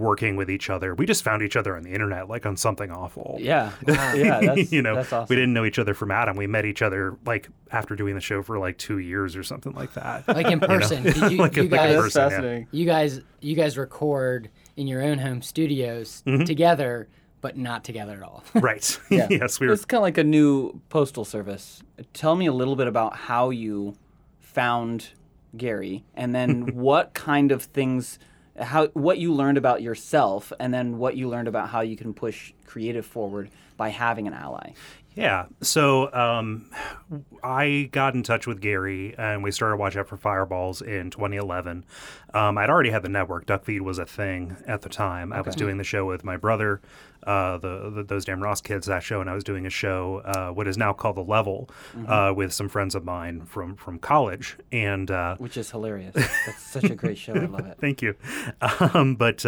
working 0.00 0.34
with 0.36 0.50
each 0.50 0.68
other 0.70 0.94
we 0.94 1.06
just 1.06 1.22
found 1.22 1.42
each 1.42 1.54
other 1.56 1.76
on 1.76 1.82
the 1.82 1.90
internet 1.92 2.28
like 2.28 2.44
on 2.46 2.56
something 2.56 2.90
awful 2.90 3.36
Yeah, 3.40 3.70
yeah, 3.86 4.40
that's, 4.54 4.72
you 4.72 4.82
know, 4.82 4.96
that's 4.96 5.12
awesome. 5.12 5.26
we 5.28 5.36
didn't 5.36 5.52
know 5.52 5.64
each 5.64 5.78
other 5.78 5.94
from 5.94 6.10
Adam. 6.10 6.36
We 6.36 6.46
met 6.46 6.64
each 6.64 6.82
other 6.82 7.16
like 7.26 7.48
after 7.70 7.94
doing 7.94 8.14
the 8.14 8.20
show 8.20 8.42
for 8.42 8.58
like 8.58 8.78
two 8.78 8.98
years 8.98 9.36
or 9.36 9.42
something 9.42 9.72
like 9.74 9.92
that. 9.94 10.26
Like 10.26 10.46
in 10.46 10.58
person, 10.74 11.02
did 11.04 11.16
you, 11.32 11.38
Like 11.38 11.56
a- 11.56 11.64
you 11.64 11.68
like 11.68 11.80
a 11.90 11.94
guys, 12.00 12.12
That's 12.14 12.34
person, 12.34 12.44
yeah. 12.60 12.64
you 12.72 12.86
guys, 12.86 13.20
you 13.40 13.54
guys 13.54 13.76
record 13.78 14.50
in 14.76 14.86
your 14.86 15.02
own 15.02 15.18
home 15.18 15.42
studios 15.42 16.22
Mm-hmm. 16.26 16.44
together, 16.44 17.08
but 17.42 17.56
not 17.56 17.84
together 17.84 18.14
at 18.14 18.22
all. 18.22 18.42
right. 18.54 18.98
Yeah. 19.10 19.26
yes, 19.30 19.60
we 19.60 19.66
were. 19.66 19.72
It's 19.74 19.84
kind 19.84 19.98
of 19.98 20.02
like 20.02 20.18
a 20.18 20.24
new 20.24 20.80
postal 20.88 21.24
service. 21.24 21.82
Tell 22.12 22.34
me 22.36 22.46
a 22.46 22.52
little 22.52 22.76
bit 22.76 22.86
about 22.86 23.16
how 23.16 23.50
you 23.50 23.96
found 24.40 25.10
Gary, 25.56 26.04
and 26.14 26.34
then 26.34 26.74
what 26.76 27.12
kind 27.14 27.50
of 27.52 27.62
things, 27.62 28.18
how 28.60 28.88
what 28.88 29.18
you 29.18 29.32
learned 29.32 29.58
about 29.58 29.82
yourself, 29.82 30.52
and 30.60 30.72
then 30.72 30.98
what 30.98 31.16
you 31.16 31.28
learned 31.28 31.48
about 31.48 31.68
how 31.68 31.80
you 31.80 31.96
can 31.96 32.14
push 32.14 32.52
creative 32.66 33.06
forward 33.06 33.50
by 33.76 33.88
having 33.88 34.26
an 34.26 34.34
ally. 34.34 34.72
Yeah. 35.14 35.46
So 35.60 36.12
um, 36.14 36.70
I 37.42 37.88
got 37.92 38.14
in 38.14 38.22
touch 38.22 38.46
with 38.46 38.60
Gary 38.60 39.14
and 39.18 39.42
we 39.42 39.50
started 39.50 39.76
Watch 39.76 39.96
Out 39.96 40.06
for 40.06 40.16
Fireballs 40.16 40.82
in 40.82 41.10
2011. 41.10 41.84
Um, 42.32 42.56
I'd 42.56 42.70
already 42.70 42.90
had 42.90 43.02
the 43.02 43.08
network. 43.08 43.44
Duckfeed 43.46 43.80
was 43.80 43.98
a 43.98 44.06
thing 44.06 44.56
at 44.66 44.82
the 44.82 44.88
time. 44.88 45.32
I 45.32 45.40
was 45.40 45.56
doing 45.56 45.78
the 45.78 45.84
show 45.84 46.06
with 46.06 46.22
my 46.22 46.36
brother, 46.36 46.80
uh, 47.26 47.58
the, 47.58 47.90
the 47.90 48.02
those 48.04 48.24
damn 48.24 48.40
Ross 48.40 48.60
kids, 48.60 48.86
that 48.86 49.02
show, 49.02 49.20
and 49.20 49.28
I 49.28 49.34
was 49.34 49.42
doing 49.42 49.66
a 49.66 49.70
show, 49.70 50.22
uh, 50.24 50.50
what 50.50 50.68
is 50.68 50.78
now 50.78 50.92
called 50.92 51.16
The 51.16 51.24
Level, 51.24 51.68
uh, 52.06 52.32
with 52.34 52.52
some 52.52 52.68
friends 52.68 52.94
of 52.94 53.04
mine 53.04 53.44
from, 53.46 53.74
from 53.74 53.98
college. 53.98 54.56
And 54.70 55.10
uh, 55.10 55.36
which 55.38 55.56
is 55.56 55.72
hilarious. 55.72 56.14
That's 56.14 56.62
such 56.62 56.84
a 56.84 56.94
great 56.94 57.18
show. 57.18 57.34
I 57.34 57.46
love 57.46 57.66
it. 57.66 57.78
Thank 57.80 58.00
you. 58.02 58.14
Um, 58.94 59.14
but 59.14 59.44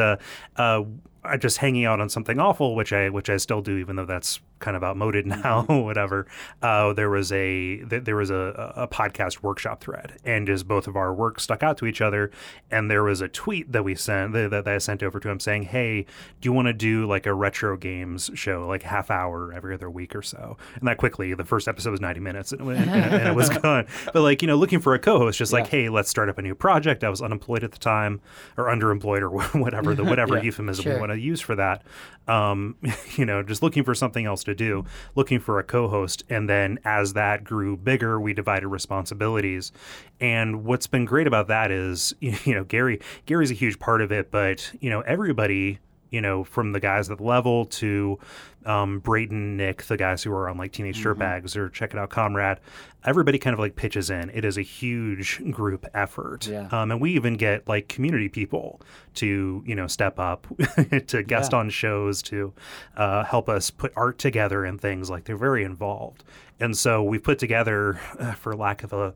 just 1.38 1.58
hanging 1.58 1.84
out 1.84 2.00
on 2.00 2.08
something 2.08 2.38
awful, 2.40 2.74
which 2.74 2.92
I 2.92 3.08
which 3.08 3.30
I 3.30 3.36
still 3.36 3.60
do, 3.62 3.76
even 3.78 3.96
though 3.96 4.04
that's 4.04 4.40
kind 4.58 4.76
of 4.76 4.84
outmoded 4.84 5.26
now, 5.26 5.62
whatever. 5.64 6.26
Uh, 6.62 6.92
there 6.92 7.10
was 7.10 7.30
a 7.32 7.78
th- 7.84 8.04
there 8.04 8.16
was 8.16 8.30
a, 8.30 8.72
a 8.76 8.88
podcast 8.88 9.42
workshop 9.42 9.80
thread, 9.82 10.14
and 10.24 10.46
just 10.46 10.66
both 10.66 10.86
of 10.86 10.96
our 10.96 11.12
work 11.14 11.38
stuck 11.40 11.62
out 11.62 11.76
to 11.78 11.86
each 11.86 12.00
other. 12.00 12.30
And 12.70 12.90
there 12.90 13.02
was 13.04 13.20
a 13.20 13.28
tweet 13.28 13.72
that 13.72 13.84
we 13.84 13.94
sent 13.94 14.32
that, 14.32 14.50
that 14.50 14.66
I 14.68 14.78
sent 14.78 15.02
over 15.02 15.20
to 15.20 15.28
him 15.28 15.38
saying, 15.40 15.64
"Hey, 15.64 16.02
do 16.40 16.48
you 16.48 16.52
want 16.52 16.66
to 16.66 16.72
do 16.72 17.06
like 17.06 17.26
a 17.26 17.34
retro 17.34 17.76
games 17.76 18.30
show, 18.34 18.66
like 18.66 18.82
half 18.82 19.10
hour 19.10 19.52
every 19.52 19.74
other 19.74 19.88
week 19.90 20.16
or 20.16 20.22
so?" 20.22 20.56
And 20.74 20.88
that 20.88 20.96
quickly, 20.98 21.34
the 21.34 21.44
first 21.44 21.68
episode 21.68 21.90
was 21.92 22.00
ninety 22.00 22.20
minutes, 22.20 22.52
and, 22.52 22.62
and, 22.62 22.90
and 22.90 23.28
it 23.28 23.34
was 23.34 23.48
gone. 23.58 23.86
But 24.12 24.22
like 24.22 24.42
you 24.42 24.48
know, 24.48 24.56
looking 24.56 24.80
for 24.80 24.94
a 24.94 24.98
co-host, 24.98 25.38
just 25.38 25.52
like, 25.52 25.68
hey, 25.68 25.88
let's 25.88 26.08
start 26.08 26.28
up 26.28 26.38
a 26.38 26.42
new 26.42 26.54
project. 26.54 27.04
I 27.04 27.08
was 27.10 27.22
unemployed 27.22 27.62
at 27.62 27.72
the 27.72 27.78
time, 27.78 28.20
or 28.56 28.64
underemployed, 28.64 29.20
or 29.22 29.30
whatever 29.60 29.94
the 29.94 30.02
whatever 30.04 30.36
Yeah. 30.36 30.42
euphemism 30.42 30.82
Sure. 30.84 30.94
we 30.94 31.00
want 31.00 31.11
to 31.12 31.20
use 31.20 31.40
for 31.40 31.54
that. 31.56 31.82
Um, 32.28 32.76
you 33.16 33.24
know, 33.24 33.42
just 33.42 33.62
looking 33.62 33.84
for 33.84 33.94
something 33.94 34.26
else 34.26 34.44
to 34.44 34.54
do, 34.54 34.84
looking 35.14 35.40
for 35.40 35.58
a 35.58 35.64
co-host, 35.64 36.24
and 36.28 36.48
then 36.48 36.78
as 36.84 37.14
that 37.14 37.44
grew 37.44 37.76
bigger, 37.76 38.20
we 38.20 38.32
divided 38.32 38.68
responsibilities. 38.68 39.72
And 40.20 40.64
what's 40.64 40.86
been 40.86 41.04
great 41.04 41.26
about 41.26 41.48
that 41.48 41.70
is, 41.70 42.14
you 42.20 42.54
know, 42.54 42.64
Gary 42.64 43.00
Gary's 43.26 43.50
a 43.50 43.54
huge 43.54 43.78
part 43.78 44.00
of 44.00 44.12
it, 44.12 44.30
but 44.30 44.72
you 44.80 44.90
know, 44.90 45.00
everybody 45.02 45.78
you 46.12 46.20
know, 46.20 46.44
from 46.44 46.70
the 46.70 46.78
guys 46.78 47.10
at 47.10 47.18
the 47.18 47.24
level 47.24 47.64
to 47.64 48.18
um, 48.64 49.00
Brayton, 49.00 49.56
Nick, 49.56 49.82
the 49.84 49.96
guys 49.96 50.22
who 50.22 50.30
are 50.32 50.48
on 50.48 50.56
like 50.56 50.70
Teenage 50.70 51.02
Dirtbags 51.02 51.56
or 51.56 51.68
Check 51.68 51.94
It 51.94 51.98
Out 51.98 52.10
Comrade, 52.10 52.58
everybody 53.04 53.38
kind 53.38 53.54
of 53.54 53.58
like 53.58 53.74
pitches 53.74 54.08
in. 54.10 54.30
It 54.30 54.44
is 54.44 54.56
a 54.56 54.62
huge 54.62 55.42
group 55.50 55.84
effort. 55.94 56.46
Yeah. 56.46 56.68
Um, 56.70 56.92
and 56.92 57.00
we 57.00 57.12
even 57.14 57.34
get 57.36 57.66
like 57.66 57.88
community 57.88 58.28
people 58.28 58.80
to, 59.14 59.64
you 59.66 59.74
know, 59.74 59.88
step 59.88 60.20
up 60.20 60.46
to 61.08 61.22
guest 61.24 61.50
Yeah. 61.52 61.58
on 61.58 61.70
shows, 61.70 62.22
to 62.24 62.52
uh, 62.96 63.24
help 63.24 63.48
us 63.48 63.70
put 63.70 63.92
art 63.96 64.18
together 64.18 64.64
and 64.64 64.80
things. 64.80 65.10
Like 65.10 65.24
they're 65.24 65.36
very 65.36 65.64
involved. 65.64 66.22
And 66.60 66.76
so 66.76 67.02
we've 67.02 67.22
put 67.24 67.40
together, 67.40 67.98
uh, 68.20 68.32
for 68.34 68.54
lack 68.54 68.84
of 68.84 68.92
a 68.92 69.14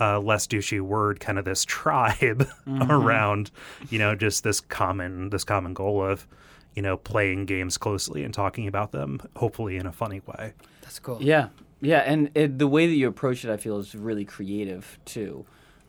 uh, 0.00 0.18
less 0.18 0.46
douchey 0.46 0.80
word, 0.80 1.20
kind 1.20 1.38
of 1.38 1.44
this 1.44 1.64
tribe 1.66 2.48
around, 2.88 3.50
you 3.90 3.98
know, 3.98 4.14
just 4.14 4.42
this 4.42 4.60
common 4.60 5.30
this 5.30 5.44
common 5.44 5.74
goal 5.74 6.04
of, 6.04 6.26
you 6.74 6.82
know, 6.82 6.96
playing 6.96 7.44
games 7.46 7.76
closely 7.76 8.24
and 8.24 8.32
talking 8.32 8.66
about 8.66 8.92
them, 8.92 9.20
hopefully 9.36 9.76
in 9.76 9.86
a 9.86 9.92
funny 9.92 10.22
way. 10.26 10.54
That's 10.82 10.98
cool. 10.98 11.18
Yeah, 11.20 11.48
yeah, 11.80 11.98
and 11.98 12.30
it, 12.34 12.58
the 12.58 12.66
way 12.66 12.86
that 12.86 12.94
you 12.94 13.08
approach 13.08 13.44
it, 13.44 13.50
I 13.50 13.56
feel, 13.56 13.78
is 13.78 13.94
really 13.94 14.24
creative 14.24 14.98
too. 15.04 15.44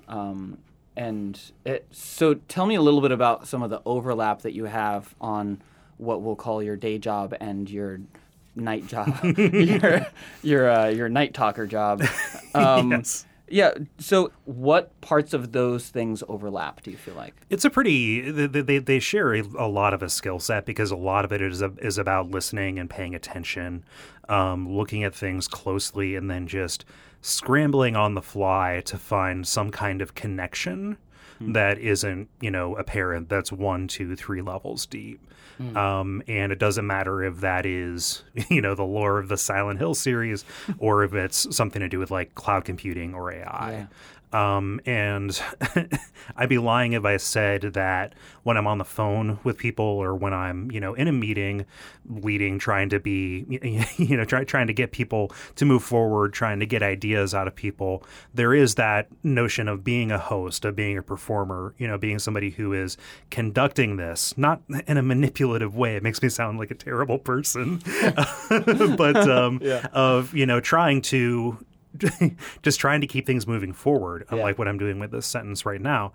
Um, 0.08 0.58
and 0.96 1.40
it, 1.66 1.88
so, 1.92 2.34
tell 2.34 2.66
me 2.66 2.76
a 2.76 2.82
little 2.82 3.02
bit 3.02 3.12
about 3.12 3.48
some 3.48 3.64
of 3.64 3.70
the 3.70 3.82
overlap 3.86 4.42
that 4.42 4.54
you 4.54 4.66
have 4.66 5.16
on 5.22 5.62
what 5.98 6.22
we'll 6.22 6.36
call 6.36 6.62
your 6.62 6.76
day 6.76 6.98
job 6.98 7.34
and 7.40 7.70
your 7.70 8.02
night 8.56 8.88
job, 8.88 9.18
your 9.38 10.06
your 10.44 10.70
uh, 10.70 10.88
your 10.88 11.10
night 11.10 11.34
talker 11.34 11.66
job. 11.66 12.04
Um, 12.54 12.92
Yes. 12.92 13.26
Yeah. 13.52 13.72
So, 13.98 14.32
what 14.46 15.00
parts 15.02 15.34
of 15.34 15.52
those 15.52 15.90
things 15.90 16.24
overlap? 16.28 16.82
Do 16.84 16.92
you 16.92 16.98
feel 16.98 17.16
like? 17.16 17.36
It's 17.50 17.66
a 17.66 17.70
pretty 17.70 18.32
they 18.32 18.62
they, 18.62 18.78
they 18.80 19.00
share 19.00 19.34
a, 19.34 19.42
a 19.58 19.68
lot 19.68 19.94
of 19.94 20.02
a 20.02 20.10
skill 20.10 20.40
set 20.40 20.66
because 20.66 20.92
a 20.92 20.96
lot 20.96 21.26
of 21.26 21.32
it 21.32 21.42
is 21.42 21.62
a, 21.62 21.74
is 21.80 21.98
about 21.98 22.32
listening 22.32 22.80
and 22.80 22.90
paying 22.90 23.14
attention, 23.14 23.84
um, 24.30 24.70
looking 24.70 25.04
at 25.04 25.14
things 25.14 25.48
closely, 25.48 26.16
and 26.16 26.30
then 26.30 26.48
just 26.48 26.86
scrambling 27.22 27.96
on 27.96 28.16
the 28.16 28.22
fly 28.22 28.82
to 28.86 28.98
find 28.98 29.46
some 29.48 29.70
kind 29.70 30.02
of 30.02 30.16
connection 30.16 30.98
that 31.48 31.80
isn't 31.80 32.30
you 32.40 32.52
know 32.52 32.76
apparent. 32.76 33.30
That's 33.30 33.52
one, 33.52 33.88
two, 33.88 34.16
three 34.16 34.42
levels 34.42 34.86
deep. 34.86 35.26
Um, 35.78 36.24
and 36.28 36.52
it 36.52 36.60
doesn't 36.60 36.86
matter 36.86 37.24
if 37.24 37.42
that 37.42 37.66
is, 37.66 38.24
you 38.50 38.62
know, 38.62 38.76
the 38.76 38.84
lore 38.84 39.20
of 39.20 39.28
the 39.28 39.38
Silent 39.38 39.80
Hill 39.80 39.94
series 39.94 40.46
or 40.78 41.04
if 41.04 41.14
it's 41.14 41.56
something 41.56 41.80
to 41.82 41.90
do 41.90 42.00
with 42.00 42.12
like 42.12 42.36
cloud 42.36 42.66
computing 42.66 43.14
or 43.14 43.32
AI. 43.32 43.88
Um, 44.34 44.80
and 44.86 45.40
I'd 46.36 46.50
be 46.50 46.58
lying 46.58 46.94
if 46.94 47.06
I 47.06 47.18
said 47.18 47.62
that 47.74 48.14
when 48.44 48.58
I'm 48.58 48.68
on 48.68 48.78
the 48.78 48.86
phone 48.86 49.40
with 49.44 49.58
people 49.58 49.86
or 49.86 50.16
when 50.16 50.34
I'm, 50.34 50.72
you 50.72 50.80
know, 50.80 50.94
in 50.94 51.08
a 51.08 51.12
meeting, 51.12 51.66
leading, 52.10 52.58
trying 52.58 52.90
to 52.90 53.00
be, 53.00 53.46
you 53.98 54.18
know, 54.18 54.26
try, 54.26 54.44
trying 54.44 54.68
to 54.68 54.74
get 54.74 54.92
people 54.92 55.32
to 55.56 55.66
move 55.66 55.84
forward, 55.84 56.34
trying 56.34 56.60
to 56.60 56.66
get 56.66 56.82
ideas 56.82 57.34
out 57.34 57.48
of 57.48 57.56
people, 57.56 58.04
there 58.34 58.54
is 58.54 58.76
that 58.76 59.08
notion 59.24 59.68
of 59.68 59.84
being 59.84 60.12
a 60.12 60.18
host, 60.18 60.66
of 60.66 60.76
being 60.76 60.98
a 60.98 61.04
performer, 61.04 61.74
you 61.78 61.88
know, 61.88 61.98
being 61.98 62.20
somebody 62.20 62.52
who 62.52 62.74
is 62.74 62.98
conducting 63.30 63.98
this, 63.98 64.38
not 64.38 64.62
in 64.88 64.98
a 64.98 65.04
manipulative 65.04 65.76
way. 65.76 65.96
It 65.96 66.04
makes 66.04 66.22
me 66.22 66.30
sound 66.30 66.58
like 66.58 66.72
a 66.72 66.76
terrible 66.76 67.20
person, 67.20 67.82
but 68.50 69.30
um, 69.30 69.62
of, 69.92 70.34
you 70.34 70.46
know, 70.46 70.60
trying 70.60 71.02
to 71.04 71.58
just 72.64 72.80
trying 72.80 73.02
to 73.02 73.08
keep 73.08 73.26
things 73.26 73.46
moving 73.48 73.74
forward, 73.74 74.26
Yeah. 74.30 74.38
unlike 74.38 74.58
what 74.58 74.68
I'm 74.68 74.78
doing 74.78 75.00
with 75.00 75.12
this 75.12 75.26
sentence 75.26 75.66
right 75.66 75.82
now, 75.82 76.14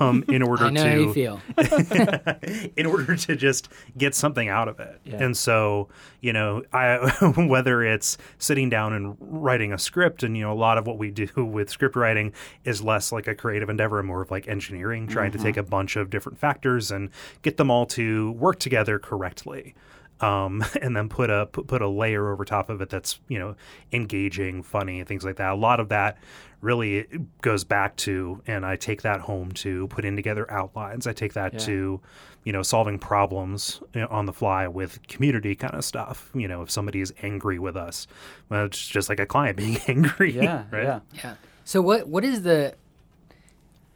um, 0.00 0.24
in 0.28 0.42
order 0.48 0.64
I 0.66 0.70
know 0.70 0.82
to 0.84 0.90
how 0.90 0.96
you 0.96 1.12
feel. 1.12 1.40
in 2.76 2.86
order 2.86 3.16
to 3.16 3.36
just 3.36 3.68
get 3.96 4.14
something 4.14 4.48
out 4.48 4.68
of 4.68 4.80
it. 4.80 5.00
Yeah. 5.04 5.22
And 5.22 5.36
so, 5.36 5.88
you 6.20 6.32
know, 6.32 6.62
I 6.72 6.96
whether 7.36 7.82
it's 7.82 8.18
sitting 8.38 8.68
down 8.70 8.92
and 8.92 9.16
writing 9.20 9.72
a 9.72 9.78
script, 9.78 10.22
and 10.22 10.36
you 10.36 10.42
know, 10.44 10.52
a 10.52 10.54
lot 10.54 10.78
of 10.78 10.86
what 10.86 10.98
we 10.98 11.10
do 11.10 11.28
with 11.36 11.70
script 11.70 11.96
writing 11.96 12.32
is 12.64 12.82
less 12.82 13.12
like 13.12 13.26
a 13.26 13.34
creative 13.34 13.68
endeavor 13.68 13.98
and 13.98 14.08
more 14.08 14.22
of 14.22 14.30
like 14.30 14.48
engineering, 14.48 15.06
trying 15.06 15.32
to 15.32 15.38
take 15.38 15.56
a 15.56 15.62
bunch 15.62 15.96
of 15.96 16.10
different 16.10 16.38
factors 16.38 16.90
and 16.90 17.10
get 17.42 17.56
them 17.56 17.70
all 17.70 17.86
to 17.86 18.32
work 18.32 18.58
together 18.58 18.98
correctly. 18.98 19.74
Um, 20.22 20.64
and 20.82 20.96
then 20.96 21.08
put 21.08 21.30
a 21.30 21.46
put, 21.46 21.66
put 21.66 21.82
a 21.82 21.88
layer 21.88 22.30
over 22.32 22.44
top 22.44 22.70
of 22.70 22.80
it 22.80 22.88
that's 22.90 23.20
you 23.28 23.38
know 23.38 23.56
engaging, 23.92 24.62
funny, 24.62 25.02
things 25.04 25.24
like 25.24 25.36
that. 25.36 25.52
A 25.52 25.54
lot 25.56 25.80
of 25.80 25.88
that 25.90 26.18
really 26.60 27.06
goes 27.40 27.64
back 27.64 27.96
to, 27.96 28.40
and 28.46 28.64
I 28.64 28.76
take 28.76 29.02
that 29.02 29.20
home 29.20 29.50
to 29.52 29.88
putting 29.88 30.14
together 30.14 30.48
outlines. 30.50 31.08
I 31.08 31.12
take 31.12 31.32
that 31.32 31.54
Yeah. 31.54 31.58
to, 31.58 32.00
you 32.44 32.52
know, 32.52 32.62
solving 32.62 33.00
problems 33.00 33.80
on 34.10 34.26
the 34.26 34.32
fly 34.32 34.68
with 34.68 35.04
community 35.08 35.56
kind 35.56 35.74
of 35.74 35.84
stuff. 35.84 36.30
You 36.34 36.46
know, 36.46 36.62
if 36.62 36.70
somebody 36.70 37.00
is 37.00 37.12
angry 37.20 37.58
with 37.58 37.76
us, 37.76 38.06
well, 38.48 38.66
it's 38.66 38.86
just 38.86 39.08
like 39.08 39.18
a 39.18 39.26
client 39.26 39.56
being 39.62 39.78
angry. 39.88 40.32
Yeah. 40.34 40.64
right. 40.70 40.84
Yeah. 40.84 41.00
Yeah. 41.12 41.34
So 41.64 41.82
what 41.82 42.06
what 42.06 42.24
is 42.24 42.42
the 42.42 42.74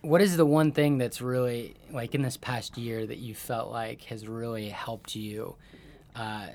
what 0.01 0.21
is 0.21 0.37
the 0.37 0.47
one 0.47 0.73
thing 0.73 0.99
that's 0.99 1.21
really 1.21 1.75
like 1.91 2.15
in 2.15 2.23
this 2.23 2.37
past 2.37 2.77
year 2.79 3.07
that 3.07 3.19
you 3.19 3.35
felt 3.35 3.71
like 3.71 4.03
has 4.05 4.27
really 4.27 4.69
helped 4.69 5.15
you 5.17 5.55
uh, 6.17 6.47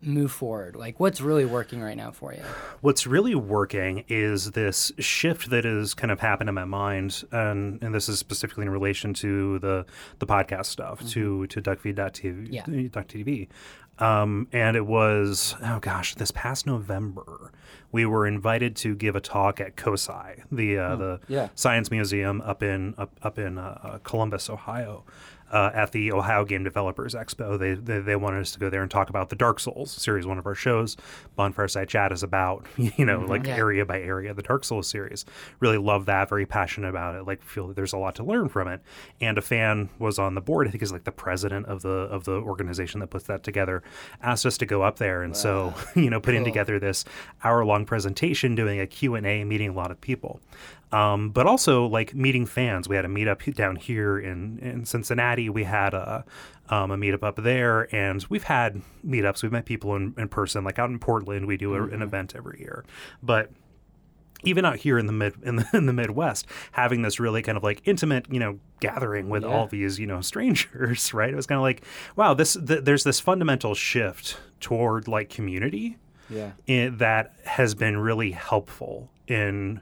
move 0.00 0.32
forward? 0.32 0.74
Like 0.76 0.98
what's 0.98 1.20
really 1.20 1.44
working 1.44 1.80
right 1.80 1.96
now 1.96 2.10
for 2.10 2.32
you? 2.32 2.42
What's 2.80 3.06
really 3.06 3.34
working 3.34 4.04
is 4.08 4.50
this 4.52 4.90
shift 4.98 5.50
that 5.50 5.64
has 5.64 5.94
kind 5.94 6.10
of 6.10 6.20
happened 6.20 6.48
in 6.48 6.54
my 6.54 6.64
mind, 6.64 7.22
and 7.30 7.82
and 7.82 7.94
this 7.94 8.08
is 8.08 8.18
specifically 8.18 8.62
in 8.64 8.70
relation 8.70 9.14
to 9.14 9.58
the 9.60 9.86
the 10.18 10.26
podcast 10.26 10.66
stuff, 10.66 11.06
to 11.10 11.46
to 11.48 11.62
duckfeed.tv, 11.62 12.48
Yeah. 12.50 12.64
duck.tv. 12.66 13.48
Um, 13.98 14.48
and 14.52 14.76
it 14.76 14.86
was 14.86 15.54
oh 15.62 15.78
gosh, 15.78 16.14
this 16.14 16.30
past 16.32 16.66
November, 16.66 17.52
we 17.92 18.06
were 18.06 18.26
invited 18.26 18.74
to 18.76 18.94
give 18.96 19.14
a 19.14 19.20
talk 19.20 19.60
at 19.60 19.76
COSI, 19.76 20.42
the 20.50 20.78
uh, 20.78 20.96
the 20.96 21.20
yeah. 21.28 21.50
science 21.54 21.90
museum 21.90 22.40
up 22.40 22.62
in 22.62 22.94
up, 22.98 23.12
up 23.22 23.38
in 23.38 23.58
uh, 23.58 23.78
uh, 23.82 23.98
Columbus, 23.98 24.48
Ohio. 24.50 25.04
Uh, 25.52 25.70
at 25.74 25.92
the 25.92 26.10
Ohio 26.12 26.46
Game 26.46 26.64
Developers 26.64 27.14
Expo, 27.14 27.58
they, 27.58 27.74
they 27.74 28.00
they 28.00 28.16
wanted 28.16 28.40
us 28.40 28.52
to 28.52 28.58
go 28.58 28.70
there 28.70 28.80
and 28.80 28.90
talk 28.90 29.10
about 29.10 29.28
the 29.28 29.36
Dark 29.36 29.60
Souls 29.60 29.92
series. 29.92 30.26
One 30.26 30.38
of 30.38 30.46
our 30.46 30.54
shows, 30.54 30.96
Bonfire 31.36 31.68
Side 31.68 31.90
Chat, 31.90 32.10
is 32.10 32.22
about 32.22 32.64
you 32.78 33.04
know 33.04 33.20
like 33.20 33.44
Yeah. 33.46 33.56
area 33.56 33.84
by 33.84 34.00
area 34.00 34.32
the 34.32 34.40
Dark 34.42 34.64
Souls 34.64 34.88
series. 34.88 35.26
Really 35.60 35.76
love 35.76 36.06
that. 36.06 36.30
Very 36.30 36.46
passionate 36.46 36.88
about 36.88 37.16
it. 37.16 37.26
Like 37.26 37.42
feel 37.42 37.66
that 37.68 37.76
there's 37.76 37.92
a 37.92 37.98
lot 37.98 38.14
to 38.14 38.24
learn 38.24 38.48
from 38.48 38.66
it. 38.66 38.80
And 39.20 39.36
a 39.36 39.42
fan 39.42 39.90
was 39.98 40.18
on 40.18 40.34
the 40.34 40.40
board. 40.40 40.68
I 40.68 40.70
think 40.70 40.82
is 40.82 40.90
like 40.92 41.04
the 41.04 41.12
president 41.12 41.66
of 41.66 41.82
the 41.82 41.88
of 41.90 42.24
the 42.24 42.32
organization 42.32 43.00
that 43.00 43.08
puts 43.08 43.24
that 43.26 43.42
together. 43.42 43.82
Asked 44.22 44.46
us 44.46 44.56
to 44.58 44.64
go 44.66 44.80
up 44.82 44.96
there, 44.98 45.22
and 45.22 45.36
so 45.36 45.74
you 45.94 46.08
know 46.08 46.18
putting 46.20 46.44
Cool. 46.44 46.52
together 46.52 46.78
this 46.78 47.04
hour 47.44 47.62
long 47.64 47.84
presentation, 47.84 48.54
doing 48.54 48.80
a 48.80 48.86
Q 48.86 49.16
and 49.16 49.26
A, 49.26 49.44
meeting 49.44 49.68
a 49.68 49.74
lot 49.74 49.90
of 49.90 50.00
people. 50.00 50.40
Um, 50.92 51.30
but 51.30 51.46
also 51.46 51.86
like 51.86 52.14
meeting 52.14 52.44
fans. 52.46 52.88
We 52.88 52.96
had 52.96 53.04
a 53.04 53.08
meetup 53.08 53.54
down 53.54 53.76
here 53.76 54.18
in, 54.18 54.58
in 54.58 54.84
Cincinnati. 54.84 55.48
We 55.48 55.64
had 55.64 55.94
a, 55.94 56.24
um, 56.68 56.90
a 56.90 56.96
meetup 56.98 57.22
up 57.22 57.36
there, 57.36 57.94
and 57.94 58.24
we've 58.28 58.44
had 58.44 58.82
meetups. 59.06 59.42
We've 59.42 59.52
met 59.52 59.64
people 59.64 59.96
in, 59.96 60.14
in 60.18 60.28
person, 60.28 60.64
like 60.64 60.78
out 60.78 60.90
in 60.90 60.98
Portland. 60.98 61.46
We 61.46 61.56
do 61.56 61.74
a, 61.74 61.82
an 61.84 62.02
event 62.02 62.34
every 62.36 62.60
year, 62.60 62.84
but 63.22 63.50
even 64.44 64.64
out 64.64 64.76
here 64.76 64.98
in 64.98 65.06
the 65.06 65.12
mid 65.12 65.34
in 65.44 65.56
the, 65.56 65.66
in 65.72 65.86
the 65.86 65.92
Midwest, 65.92 66.46
having 66.72 67.02
this 67.02 67.18
really 67.20 67.42
kind 67.42 67.56
of 67.56 67.62
like 67.62 67.80
intimate, 67.86 68.26
you 68.30 68.40
know, 68.40 68.58
gathering 68.80 69.28
with 69.28 69.44
Yeah. 69.44 69.48
all 69.50 69.66
these 69.68 69.98
you 69.98 70.06
know 70.06 70.20
strangers, 70.20 71.14
right? 71.14 71.30
It 71.30 71.36
was 71.36 71.46
kind 71.46 71.58
of 71.58 71.62
like, 71.62 71.82
wow, 72.16 72.34
this 72.34 72.54
th- 72.54 72.84
there's 72.84 73.04
this 73.04 73.18
fundamental 73.20 73.74
shift 73.74 74.38
toward 74.60 75.08
like 75.08 75.28
community 75.30 75.96
Yeah. 76.28 76.50
in, 76.66 76.98
that 76.98 77.32
has 77.44 77.74
been 77.74 77.96
really 77.98 78.32
helpful 78.32 79.10
in 79.28 79.80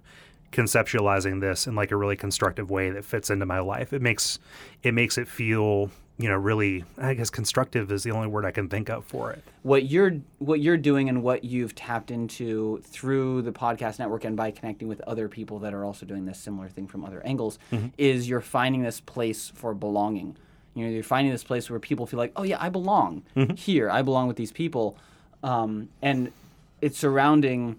conceptualizing 0.52 1.40
this 1.40 1.66
in 1.66 1.74
like 1.74 1.90
a 1.90 1.96
really 1.96 2.16
constructive 2.16 2.70
way 2.70 2.90
that 2.90 3.04
fits 3.04 3.30
into 3.30 3.46
my 3.46 3.60
life. 3.60 3.92
It 3.92 4.02
makes 4.02 4.38
it 4.82 4.94
makes 4.94 5.16
it 5.18 5.28
feel 5.28 5.90
you 6.18 6.28
know 6.28 6.36
really 6.36 6.84
I 6.98 7.14
guess 7.14 7.30
constructive 7.30 7.90
is 7.90 8.02
the 8.02 8.10
only 8.10 8.26
word 8.26 8.44
I 8.44 8.50
can 8.50 8.68
think 8.68 8.90
of 8.90 9.04
for 9.06 9.30
it. 9.32 9.42
what 9.62 9.88
you're 9.90 10.16
what 10.38 10.60
you're 10.60 10.76
doing 10.76 11.08
and 11.08 11.22
what 11.22 11.44
you've 11.44 11.74
tapped 11.74 12.10
into 12.10 12.82
through 12.84 13.42
the 13.42 13.52
podcast 13.52 13.98
network 13.98 14.24
and 14.24 14.36
by 14.36 14.50
connecting 14.50 14.88
with 14.88 15.00
other 15.02 15.28
people 15.28 15.58
that 15.60 15.72
are 15.72 15.84
also 15.84 16.04
doing 16.04 16.26
this 16.26 16.38
similar 16.38 16.68
thing 16.68 16.86
from 16.86 17.04
other 17.04 17.24
angles 17.24 17.58
is 17.96 18.28
you're 18.28 18.40
finding 18.40 18.82
this 18.82 19.00
place 19.00 19.50
for 19.54 19.72
belonging. 19.72 20.36
You 20.74 20.84
know, 20.84 20.90
you're 20.92 21.02
finding 21.02 21.32
this 21.32 21.42
place 21.42 21.68
where 21.68 21.80
people 21.80 22.06
feel 22.06 22.18
like, 22.18 22.32
oh 22.36 22.44
yeah, 22.44 22.58
I 22.60 22.68
belong 22.68 23.22
here. 23.56 23.90
I 23.90 24.02
belong 24.02 24.28
with 24.28 24.36
these 24.36 24.52
people, 24.52 24.96
um, 25.42 25.88
and 26.00 26.32
it's 26.80 26.96
surrounding 26.98 27.76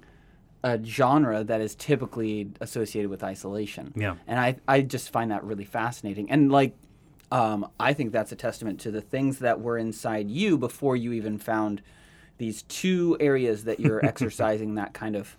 a 0.63 0.83
genre 0.83 1.43
that 1.43 1.61
is 1.61 1.75
typically 1.75 2.51
associated 2.59 3.09
with 3.09 3.23
isolation. 3.23 3.93
Yeah. 3.95 4.15
And 4.27 4.39
I, 4.39 4.57
I 4.67 4.81
just 4.81 5.11
find 5.11 5.31
that 5.31 5.43
really 5.43 5.65
fascinating. 5.65 6.29
And 6.29 6.51
like, 6.51 6.75
um, 7.31 7.69
I 7.79 7.93
think 7.93 8.11
that's 8.11 8.31
a 8.31 8.35
testament 8.35 8.79
to 8.81 8.91
the 8.91 9.01
things 9.01 9.39
that 9.39 9.61
were 9.61 9.77
inside 9.77 10.29
you 10.29 10.57
before 10.57 10.95
you 10.95 11.13
even 11.13 11.37
found 11.37 11.81
these 12.37 12.63
two 12.63 13.17
areas 13.19 13.63
that 13.63 13.79
you're 13.79 14.05
exercising 14.05 14.75
that 14.75 14.93
kind 14.93 15.15
of 15.15 15.37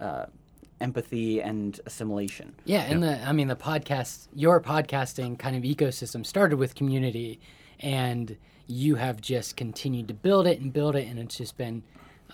uh, 0.00 0.26
empathy 0.80 1.42
and 1.42 1.80
assimilation. 1.86 2.54
Yeah, 2.64 2.82
and 2.82 3.02
the 3.02 3.20
I 3.26 3.32
mean 3.32 3.48
the 3.48 3.56
podcast, 3.56 4.28
your 4.34 4.60
podcasting 4.60 5.38
kind 5.38 5.56
of 5.56 5.62
ecosystem 5.62 6.24
started 6.24 6.56
with 6.56 6.74
community, 6.74 7.40
and 7.80 8.36
you 8.66 8.94
have 8.96 9.20
just 9.20 9.56
continued 9.56 10.08
to 10.08 10.14
build 10.14 10.46
it 10.46 10.60
and 10.60 10.72
build 10.72 10.94
it, 10.94 11.08
and 11.08 11.18
it's 11.18 11.36
just 11.36 11.56
been 11.56 11.82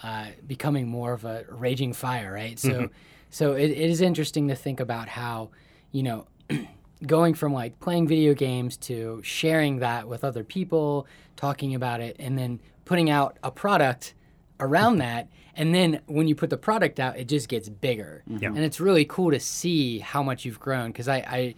uh, 0.03 0.27
becoming 0.47 0.89
more 0.89 1.13
of 1.13 1.25
a 1.25 1.45
raging 1.49 1.93
fire, 1.93 2.33
right? 2.33 2.59
So, 2.59 2.71
mm-hmm. 2.71 2.93
so 3.31 3.53
it, 3.53 3.71
it 3.71 3.91
is 3.91 4.01
interesting 4.01 4.49
to 4.49 4.55
think 4.55 4.81
about 4.81 5.09
how, 5.09 5.51
you 5.93 6.03
know. 6.03 6.27
going 7.07 7.35
from 7.35 7.53
like 7.53 7.79
playing 7.81 8.09
video 8.09 8.33
games 8.33 8.77
to 8.79 9.21
sharing 9.23 9.81
that 9.81 10.09
with 10.09 10.25
other 10.25 10.43
people, 10.43 11.07
talking 11.37 11.75
about 11.75 12.01
it, 12.01 12.17
and 12.19 12.39
then 12.39 12.61
putting 12.85 13.11
out 13.11 13.37
a 13.43 13.51
product 13.51 14.15
around 14.61 14.93
mm-hmm. 14.93 15.01
that. 15.01 15.29
And 15.57 15.75
then 15.75 16.01
when 16.07 16.27
you 16.27 16.35
put 16.35 16.51
the 16.51 16.57
product 16.57 16.99
out, 16.99 17.17
it 17.17 17.29
just 17.29 17.49
gets 17.49 17.69
bigger. 17.69 18.23
Yeah. 18.27 18.49
And 18.49 18.59
it's 18.59 18.81
really 18.81 19.05
cool 19.05 19.31
to 19.31 19.41
see 19.41 20.01
how 20.01 20.23
much 20.23 20.45
you've 20.45 20.59
grown. 20.59 20.91
Because 20.91 21.09
I, 21.09 21.17
I, 21.17 21.55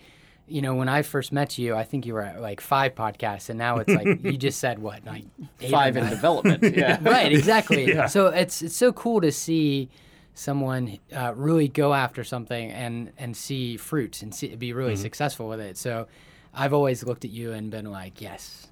you 0.48 0.62
know, 0.62 0.74
when 0.74 0.88
I 0.88 1.02
first 1.02 1.32
met 1.32 1.58
you, 1.58 1.74
I 1.74 1.82
think 1.84 2.06
you 2.06 2.14
were 2.14 2.22
at 2.22 2.40
like 2.40 2.60
five 2.60 2.94
podcasts, 2.94 3.48
and 3.50 3.58
now 3.58 3.78
it's 3.78 3.92
like 3.92 4.22
you 4.22 4.36
just 4.48 4.58
said 4.60 4.78
what, 4.78 5.04
like 5.04 5.24
eight 5.60 5.70
Five 5.70 5.96
in 5.96 6.04
nine? 6.04 6.12
development. 6.12 6.62
Yeah. 6.76 6.98
right 7.02 7.32
exactly 7.32 7.94
so 8.08 8.28
it's 8.28 8.62
it's 8.62 8.76
so 8.76 8.92
cool 8.92 9.20
to 9.22 9.32
see 9.32 9.88
someone 10.34 10.98
uh, 11.14 11.32
really 11.34 11.66
go 11.68 11.94
after 11.94 12.22
something 12.22 12.70
and 12.70 13.10
and 13.18 13.36
see 13.36 13.76
fruits 13.76 14.22
and 14.22 14.34
see, 14.34 14.54
be 14.54 14.72
really 14.72 14.94
successful 14.96 15.48
with 15.48 15.60
it 15.60 15.78
so 15.78 16.06
i've 16.52 16.74
always 16.74 17.02
looked 17.04 17.24
at 17.24 17.30
you 17.30 17.52
and 17.52 17.70
been 17.70 17.90
like 17.90 18.20
yes 18.20 18.66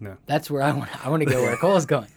No. 0.00 0.16
that's 0.24 0.50
where 0.50 0.62
i 0.62 0.72
want 0.72 0.88
i 1.04 1.10
want 1.10 1.22
to 1.22 1.28
go 1.28 1.42
where 1.42 1.56
cole's 1.58 1.84
going 1.84 2.08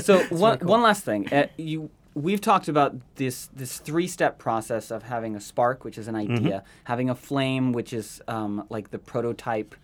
so 0.00 0.22
one, 0.26 0.58
one 0.60 0.80
last 0.80 1.02
thing 1.04 1.26
uh, 1.32 1.48
you 1.56 1.90
we've 2.14 2.40
talked 2.40 2.68
about 2.68 2.94
this 3.16 3.48
this 3.54 3.78
three 3.78 4.06
step 4.06 4.38
process 4.38 4.90
of 4.90 5.04
having 5.04 5.36
a 5.36 5.40
spark 5.40 5.84
which 5.84 5.98
is 5.98 6.08
an 6.08 6.14
mm-hmm. 6.14 6.34
idea 6.34 6.64
having 6.84 7.08
a 7.08 7.14
flame 7.14 7.72
which 7.72 7.92
is 7.92 8.20
um, 8.28 8.66
like 8.68 8.90
the 8.90 8.98
prototype 8.98 9.74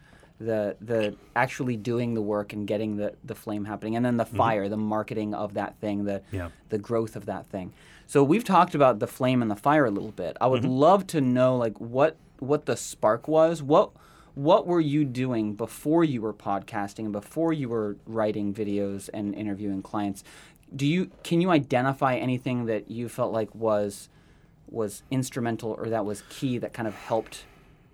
the 0.41 0.77
the 0.81 1.17
actually 1.35 1.77
doing 1.77 2.15
the 2.15 2.23
work 2.23 2.53
and 2.53 2.67
getting 2.67 2.97
the 2.97 3.13
the 3.25 3.35
flame 3.35 3.65
happening 3.65 3.97
and 3.97 4.05
then 4.05 4.17
the 4.17 4.25
mm-hmm. 4.25 4.37
fire 4.37 4.69
the 4.69 4.77
marketing 4.77 5.35
of 5.35 5.55
that 5.55 5.79
thing 5.81 6.05
the 6.05 6.23
Yeah. 6.31 6.51
the 6.69 6.79
growth 6.79 7.17
of 7.17 7.27
that 7.27 7.47
thing. 7.47 7.73
So 8.07 8.25
we've 8.25 8.45
talked 8.45 8.75
about 8.75 9.01
the 9.01 9.07
flame 9.07 9.43
and 9.43 9.51
the 9.51 9.57
fire 9.57 9.85
a 9.85 9.91
little 9.91 10.13
bit. 10.13 10.37
I 10.41 10.47
would 10.47 10.63
mm-hmm. 10.63 10.71
love 10.71 11.07
to 11.09 11.21
know 11.21 11.57
like 11.57 11.79
what 11.81 12.17
what 12.39 12.67
the 12.67 12.77
spark 12.77 13.27
was. 13.27 13.63
What 13.63 13.91
what 14.35 14.69
were 14.69 14.81
you 14.81 15.05
doing 15.05 15.55
before 15.55 16.05
you 16.05 16.23
were 16.23 16.33
podcasting 16.33 17.01
and 17.01 17.13
before 17.13 17.53
you 17.53 17.69
were 17.69 17.97
writing 18.07 18.55
videos 18.55 19.11
and 19.13 19.35
interviewing 19.35 19.83
clients 19.83 20.23
do 20.75 20.87
you 20.87 21.11
can 21.23 21.41
you 21.41 21.51
identify 21.51 22.17
anything 22.17 22.67
that 22.67 22.91
you 22.91 23.09
felt 23.09 23.33
like 23.33 23.55
was 23.55 24.09
was 24.71 25.03
instrumental 25.11 25.75
or 25.79 25.89
that 25.89 26.05
was 26.05 26.23
key 26.29 26.59
that 26.59 26.73
kind 26.73 26.87
of 26.87 26.95
helped 26.95 27.45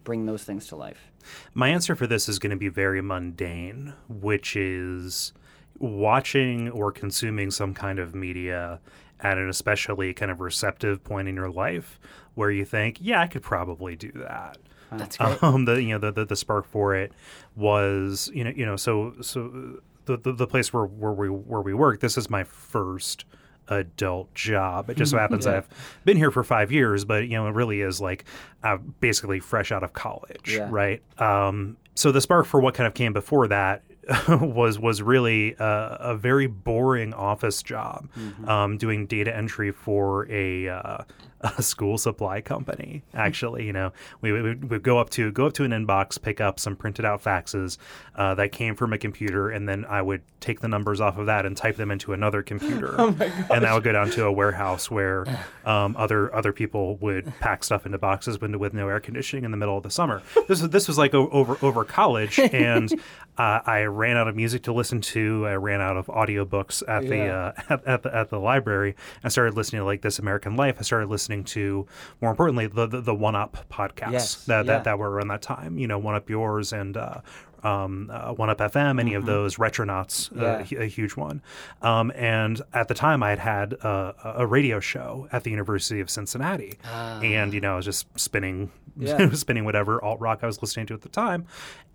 bring 0.03 0.27
those 0.27 0.45
things 0.45 0.67
to 0.69 0.77
life? 0.77 1.11
My 1.55 1.69
answer 1.69 1.95
for 1.97 2.07
this 2.07 2.29
is 2.29 2.39
going 2.39 2.51
to 2.51 2.57
be 2.57 2.69
very 2.69 3.01
mundane, 3.01 3.95
which 4.09 4.57
is 4.57 5.33
watching 5.79 6.71
or 6.71 6.93
consuming 6.93 7.51
some 7.51 7.75
kind 7.75 7.99
of 7.99 8.15
media 8.15 8.81
at 9.21 9.39
an 9.39 9.49
especially 9.49 10.13
kind 10.13 10.31
of 10.31 10.41
receptive 10.41 11.03
point 11.03 11.29
in 11.29 11.35
your 11.35 11.51
life 11.51 11.99
where 12.35 12.51
you 12.51 12.65
think, 12.65 12.99
yeah, 13.01 13.21
I 13.21 13.27
could 13.27 13.43
probably 13.43 13.97
do 13.97 14.13
that. 14.17 14.59
that's 14.93 15.17
great. 15.17 15.39
Um, 15.43 15.65
the 15.65 15.83
you 15.83 15.91
know 15.91 15.99
the, 15.99 16.13
the 16.13 16.25
the 16.27 16.37
spark 16.37 16.67
for 16.67 16.95
it 16.95 17.13
was 17.57 18.31
you 18.35 18.45
know 18.45 18.53
you 18.55 18.67
know 18.67 18.77
so 18.77 19.15
so 19.21 19.81
the 20.07 20.17
the, 20.19 20.33
the 20.33 20.47
place 20.47 20.73
where 20.73 20.85
where 20.85 21.13
we 21.13 21.29
where 21.29 21.61
we 21.61 21.75
work. 21.75 22.01
This 22.01 22.17
is 22.17 22.29
my 22.31 22.45
first 22.45 23.25
adult 23.69 24.33
job. 24.35 24.91
It 24.91 24.97
just 24.97 25.13
so 25.13 25.19
happens 25.19 25.47
Yeah. 25.47 25.57
I've 25.59 25.69
been 26.05 26.17
here 26.19 26.31
for 26.31 26.45
five 26.45 26.71
years, 26.71 27.05
but 27.05 27.25
you 27.29 27.31
know 27.37 27.47
it 27.49 27.55
really 27.55 27.81
is 27.81 28.01
like 28.01 28.25
uh, 28.63 28.77
basically 29.01 29.41
fresh 29.41 29.73
out 29.73 29.83
of 29.83 29.93
college, 29.95 30.55
Yeah. 30.57 30.69
right? 30.71 31.03
Um, 31.21 31.77
so 31.95 32.13
the 32.13 32.21
spark 32.21 32.45
for 32.47 32.61
what 32.61 32.75
kind 32.75 32.87
of 32.87 32.95
came 32.95 33.13
before 33.13 33.49
that 33.49 33.83
was 34.29 34.79
was 34.79 35.03
really 35.03 35.55
a, 35.59 35.97
a 36.01 36.17
very 36.17 36.47
boring 36.47 37.15
office 37.15 37.63
job, 37.63 38.09
um, 38.47 38.77
doing 38.79 39.07
data 39.07 39.35
entry 39.35 39.73
for 39.73 40.31
a, 40.31 40.69
uh, 40.69 41.05
a 41.41 41.63
school 41.63 41.99
supply 41.99 42.41
company. 42.41 43.03
Actually, 43.15 43.67
you 43.67 43.73
know, 43.73 43.93
we 44.21 44.33
would 44.33 44.71
we 44.71 44.79
go 44.79 44.99
up 44.99 45.11
to 45.11 45.31
go 45.33 45.47
up 45.47 45.53
to 45.55 45.65
an 45.65 45.71
inbox, 45.73 46.21
pick 46.21 46.41
up 46.41 46.59
some 46.59 46.77
printed 46.77 47.05
out 47.05 47.23
faxes 47.23 47.79
uh, 48.17 48.35
that 48.35 48.53
came 48.53 48.75
from 48.75 48.93
a 48.93 48.99
computer, 48.99 49.51
and 49.51 49.69
then 49.69 49.85
I 49.85 50.01
would 50.03 50.23
take 50.41 50.61
the 50.61 50.69
numbers 50.69 51.01
off 51.01 51.17
of 51.19 51.27
that 51.27 51.47
and 51.47 51.57
type 51.57 51.77
them 51.77 51.91
into 51.91 52.13
another 52.13 52.43
computer, 52.43 52.95
and 52.99 53.19
that 53.65 53.73
would 53.75 53.85
go 53.85 53.93
down 53.93 54.11
to 54.11 54.25
a 54.27 54.33
warehouse 54.33 54.91
where 54.91 55.27
um, 55.65 55.95
other 55.99 56.35
other 56.35 56.53
people 56.53 56.97
would 56.97 57.33
pack 57.41 57.63
stuff 57.65 57.85
into 57.87 57.99
boxes 57.99 58.41
with, 58.41 58.55
with 58.55 58.73
no 58.75 58.89
air 58.89 59.01
conditioning 59.01 59.45
in 59.45 59.51
the 59.51 59.57
middle 59.57 59.77
of 59.77 59.83
the 59.83 59.91
summer. 59.91 60.23
This 60.49 60.61
was 60.63 60.71
this 60.71 60.89
was 60.89 60.99
like 60.99 61.15
o- 61.15 61.29
over 61.29 61.59
over 61.63 61.85
college, 61.85 62.39
and 62.39 62.93
uh, 63.37 63.61
I 63.67 63.83
ran 63.85 64.17
out 64.17 64.29
of 64.29 64.37
music 64.37 64.63
to 64.65 64.73
listen 64.73 65.01
to. 65.01 65.47
I 65.47 65.55
ran 65.55 65.81
out 65.81 65.97
of 65.97 66.07
audiobooks 66.07 66.83
at 66.87 67.03
the 67.09 67.27
uh, 67.29 67.53
at, 67.69 67.85
at 67.87 68.03
the 68.03 68.15
at 68.15 68.31
the 68.31 68.39
library. 68.39 68.95
I 69.23 69.29
started 69.29 69.55
listening 69.55 69.81
to 69.81 69.85
like 69.87 70.03
This 70.03 70.19
American 70.19 70.57
Life. 70.57 70.77
I 70.79 70.83
started 70.83 71.09
listening 71.09 71.45
to 71.45 71.87
more 72.21 72.31
importantly 72.31 72.67
the 72.67 72.87
the, 72.87 73.01
the 73.01 73.15
One 73.15 73.35
Up 73.35 73.57
podcasts 73.71 74.13
Yes, 74.13 74.45
that, 74.45 74.67
yeah. 74.67 74.73
that 74.73 74.85
that 74.85 74.99
were 74.99 75.11
around 75.11 75.29
that 75.29 75.43
time. 75.43 75.79
You 75.79 75.87
know, 75.89 75.99
One 75.99 76.15
Up 76.15 76.31
Yours 76.31 76.73
and. 76.73 76.97
Uh, 76.97 77.21
um, 77.65 78.11
uh, 78.13 78.33
One 78.33 78.51
Up 78.51 78.59
FM, 78.59 79.01
any 79.01 79.15
of 79.15 79.27
those 79.27 79.57
Retronauts, 79.57 80.31
Mm-hmm. 80.31 80.41
Yeah. 80.75 80.79
uh, 80.81 80.83
a 80.83 80.87
huge 80.87 81.17
one. 81.17 81.43
Um, 81.83 82.13
and 82.15 82.61
at 82.73 82.89
the 82.89 82.95
time, 82.95 83.23
I 83.23 83.31
had 83.31 83.39
had 83.39 83.73
a, 83.75 84.35
a 84.39 84.47
radio 84.47 84.81
show 84.81 85.29
at 85.33 85.45
the 85.45 85.51
University 85.51 86.01
of 86.01 86.11
Cincinnati, 86.11 86.79
and 86.85 87.53
you 87.55 87.61
know, 87.61 87.75
I 87.75 87.77
was 87.77 87.85
just 87.85 88.07
spinning, 88.19 88.71
Yeah. 88.97 89.31
spinning 89.33 89.65
whatever 89.65 90.03
alt 90.05 90.21
rock 90.21 90.41
I 90.43 90.47
was 90.47 90.61
listening 90.63 90.87
to 90.87 90.95
at 90.95 91.03
the 91.03 91.09
time, 91.09 91.47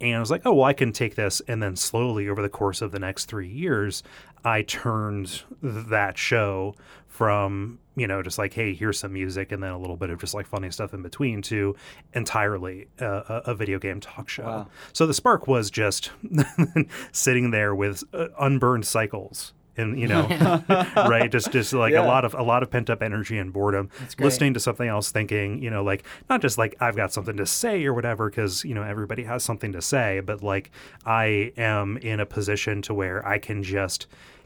and 0.02 0.16
I 0.18 0.20
was 0.20 0.32
like, 0.32 0.42
oh 0.46 0.54
well, 0.54 0.66
I 0.66 0.74
can 0.74 0.92
take 0.92 1.16
this, 1.16 1.42
and 1.48 1.62
then 1.64 1.76
slowly 1.76 2.28
over 2.28 2.42
the 2.42 2.50
course 2.50 2.82
of 2.82 2.92
the 2.92 3.00
next 3.00 3.26
three 3.26 3.48
years, 3.48 4.04
I 4.46 4.62
turned 4.64 5.44
that 5.62 6.18
show 6.18 6.76
from 7.08 7.80
you 7.96 8.08
know 8.08 8.22
just 8.24 8.38
like 8.38 8.54
hey 8.54 8.74
here's 8.74 8.98
some 9.00 9.12
music 9.12 9.52
and 9.52 9.62
then 9.62 9.72
a 9.72 9.78
little 9.78 9.98
bit 9.98 10.10
of 10.10 10.20
just 10.20 10.34
like 10.34 10.46
funny 10.48 10.72
stuff 10.72 10.94
in 10.94 11.02
between 11.02 11.42
to 11.42 11.76
entirely 12.14 12.88
uh, 13.02 13.24
a, 13.28 13.52
a 13.52 13.56
video 13.56 13.78
game 13.80 14.00
talk 14.00 14.30
show 14.30 14.44
Wow. 14.44 14.68
so 14.94 15.06
the 15.06 15.14
spark 15.14 15.48
was 15.48 15.70
just 15.70 16.12
sitting 17.12 17.52
there 17.52 17.76
with 17.76 18.04
uh, 18.14 18.28
unburned 18.40 18.86
cycles 18.86 19.54
and 19.80 20.00
you 20.00 20.08
know 20.08 20.28
right? 20.96 21.32
Just 21.32 21.52
just 21.52 21.74
like 21.74 21.94
Yeah. 21.94 22.06
a 22.06 22.08
lot 22.08 22.26
of 22.26 22.34
a 22.34 22.44
lot 22.44 22.62
of 22.64 22.70
pent 22.70 22.90
up 22.90 23.02
energy 23.02 23.38
and 23.38 23.52
boredom. 23.54 23.90
Listening 24.20 24.54
to 24.54 24.60
something 24.60 24.88
else 24.88 25.12
thinking 25.12 25.62
you 25.64 25.70
know 25.70 25.84
like 25.84 26.04
not 26.30 26.42
just 26.42 26.58
like 26.58 26.76
i've 26.80 26.96
got 26.96 27.12
something 27.14 27.38
to 27.38 27.46
say 27.46 27.84
or 27.86 27.94
whatever 27.94 28.30
because 28.30 28.64
you 28.66 28.74
know 28.76 28.84
everybody 28.84 29.24
has 29.24 29.44
something 29.44 29.72
to 29.72 29.82
say 29.82 30.20
but 30.20 30.44
like 30.44 30.70
i 31.06 31.52
am 31.58 31.98
in 31.98 32.20
a 32.20 32.26
position 32.26 32.82
to 32.82 32.94
where 32.94 33.26
i 33.28 33.38
can 33.38 33.64
just 33.64 34.06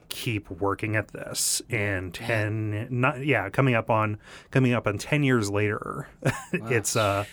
keep 0.09 0.49
working 0.51 0.95
at 0.95 1.07
this 1.09 1.61
and 1.69 2.13
10 2.13 2.87
not 2.91 3.25
yeah 3.25 3.49
coming 3.49 3.73
up 3.75 3.89
on 3.89 4.17
coming 4.51 4.73
up 4.73 4.85
on 4.87 4.97
10 4.97 5.23
years 5.23 5.49
later 5.49 6.07
it's 6.53 6.95
uh 6.95 7.25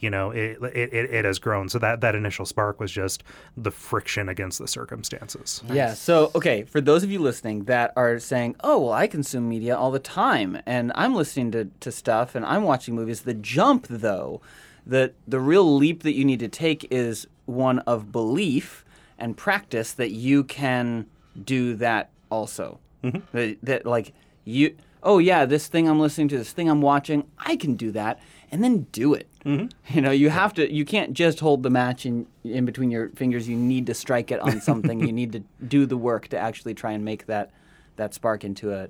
you 0.00 0.10
know 0.10 0.30
it, 0.30 0.58
it 0.74 0.92
it 0.92 1.24
has 1.24 1.38
grown 1.38 1.68
so 1.68 1.78
that 1.78 2.00
that 2.00 2.14
initial 2.14 2.44
spark 2.44 2.80
was 2.80 2.90
just 2.90 3.22
the 3.56 3.70
friction 3.70 4.28
against 4.28 4.58
the 4.58 4.68
circumstances 4.68 5.62
Yeah. 5.70 5.94
So, 5.94 6.30
okay, 6.34 6.64
for 6.64 6.80
those 6.80 7.02
of 7.02 7.10
you 7.10 7.18
listening 7.18 7.64
that 7.64 7.92
are 7.96 8.18
saying, 8.18 8.56
"Oh, 8.60 8.78
well, 8.80 8.92
I 8.92 9.06
consume 9.06 9.48
media 9.48 9.76
all 9.76 9.90
the 9.90 9.98
time, 9.98 10.58
and 10.66 10.92
I'm 10.94 11.14
listening 11.14 11.50
to, 11.52 11.66
to 11.80 11.92
stuff, 11.92 12.34
and 12.34 12.44
I'm 12.44 12.62
watching 12.64 12.94
movies," 12.94 13.22
the 13.22 13.34
jump, 13.34 13.86
though, 13.88 14.40
the 14.86 15.12
the 15.26 15.40
real 15.40 15.76
leap 15.76 16.02
that 16.02 16.14
you 16.14 16.24
need 16.24 16.40
to 16.40 16.48
take 16.48 16.86
is 16.90 17.26
one 17.46 17.80
of 17.80 18.12
belief 18.12 18.84
and 19.18 19.36
practice 19.36 19.92
that 19.92 20.10
you 20.10 20.44
can 20.44 21.06
do 21.44 21.74
that 21.76 22.10
also. 22.30 22.80
Mm-hmm. 23.04 23.36
That, 23.36 23.58
that 23.62 23.86
like 23.86 24.12
you 24.44 24.76
oh 25.02 25.18
yeah, 25.18 25.46
this 25.46 25.66
thing 25.66 25.88
I'm 25.88 26.00
listening 26.00 26.28
to, 26.28 26.38
this 26.38 26.52
thing 26.52 26.68
I'm 26.68 26.82
watching, 26.82 27.26
I 27.38 27.56
can 27.56 27.74
do 27.74 27.90
that, 27.92 28.20
and 28.50 28.62
then 28.62 28.86
do 28.92 29.14
it. 29.14 29.28
Mm-hmm. 29.44 29.66
You 29.94 30.02
know, 30.02 30.10
you 30.12 30.30
have 30.30 30.54
to. 30.54 30.72
You 30.72 30.84
can't 30.84 31.14
just 31.14 31.40
hold 31.40 31.62
the 31.62 31.70
match 31.70 32.06
in 32.06 32.26
in 32.44 32.64
between 32.64 32.90
your 32.90 33.08
fingers. 33.10 33.48
You 33.48 33.56
need 33.56 33.86
to 33.86 33.94
strike 33.94 34.30
it 34.30 34.38
on 34.40 34.60
something. 34.60 35.00
you 35.00 35.12
need 35.20 35.32
to 35.32 35.42
do 35.66 35.86
the 35.86 35.96
work 35.96 36.28
to 36.28 36.38
actually 36.38 36.74
try 36.74 36.92
and 36.92 37.04
make 37.04 37.26
that 37.26 37.50
that 37.96 38.14
spark 38.14 38.44
into 38.44 38.72
a 38.72 38.88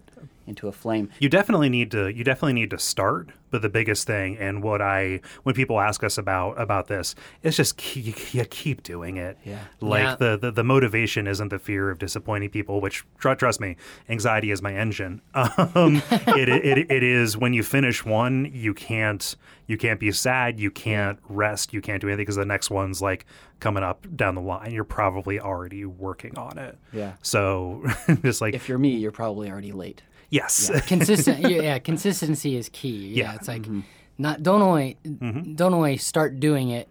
into 0.50 0.68
a 0.68 0.72
flame. 0.72 1.08
You 1.18 1.28
definitely 1.30 1.70
need 1.70 1.90
to 1.92 2.08
you 2.08 2.22
definitely 2.24 2.52
need 2.52 2.70
to 2.70 2.78
start, 2.78 3.30
but 3.50 3.62
the 3.62 3.68
biggest 3.68 4.06
thing 4.06 4.36
and 4.36 4.62
what 4.62 4.82
I 4.82 5.20
when 5.44 5.54
people 5.54 5.80
ask 5.80 6.04
us 6.04 6.18
about 6.18 6.60
about 6.60 6.88
this, 6.88 7.14
it's 7.42 7.56
just 7.56 7.76
keep, 7.78 8.34
you 8.34 8.44
keep 8.44 8.82
doing 8.82 9.16
it. 9.16 9.38
Yeah. 9.44 9.60
Like 9.80 10.02
Yeah. 10.02 10.16
The, 10.16 10.36
the 10.36 10.50
the 10.50 10.64
motivation 10.64 11.26
isn't 11.26 11.48
the 11.48 11.58
fear 11.58 11.90
of 11.90 11.98
disappointing 11.98 12.50
people, 12.50 12.80
which 12.80 13.04
tr- 13.18 13.32
trust 13.32 13.60
me, 13.60 13.76
anxiety 14.08 14.50
is 14.50 14.60
my 14.60 14.74
engine. 14.74 15.22
Um, 15.74 16.02
it, 16.10 16.48
it 16.48 16.90
it 16.90 17.02
is 17.02 17.36
when 17.36 17.52
you 17.52 17.62
finish 17.62 18.04
one, 18.04 18.50
you 18.52 18.74
can't 18.74 19.36
you 19.66 19.76
can't 19.76 20.00
be 20.00 20.10
sad, 20.10 20.58
you 20.58 20.70
can't 20.70 21.18
rest, 21.28 21.72
you 21.72 21.80
can't 21.80 22.00
do 22.00 22.08
anything 22.08 22.22
because 22.22 22.36
the 22.36 22.44
next 22.44 22.70
one's 22.70 23.00
like 23.00 23.24
coming 23.60 23.84
up 23.84 24.04
down 24.16 24.34
the 24.34 24.40
line. 24.40 24.72
You're 24.72 24.84
probably 24.84 25.38
already 25.38 25.84
working 25.84 26.36
on 26.36 26.58
it. 26.58 26.76
Yeah. 26.92 27.12
So 27.22 27.84
just 28.22 28.40
like 28.40 28.54
If 28.54 28.68
you're 28.68 28.78
me, 28.78 28.96
you're 28.96 29.12
probably 29.12 29.48
already 29.50 29.70
late. 29.72 30.02
Yes. 30.30 30.70
consistent 30.86 31.40
yeah, 31.40 31.62
yeah 31.62 31.78
consistency 31.78 32.56
is 32.56 32.68
key 32.72 33.08
yeah, 33.08 33.24
Yeah. 33.24 33.34
it's 33.34 33.48
like 33.48 33.62
mm-hmm. 33.62 33.80
not 34.18 34.42
don't 34.42 34.62
only 34.62 34.96
mm-hmm. 35.04 35.54
don't 35.54 35.74
only 35.74 35.96
start 35.96 36.40
doing 36.40 36.70
it 36.70 36.88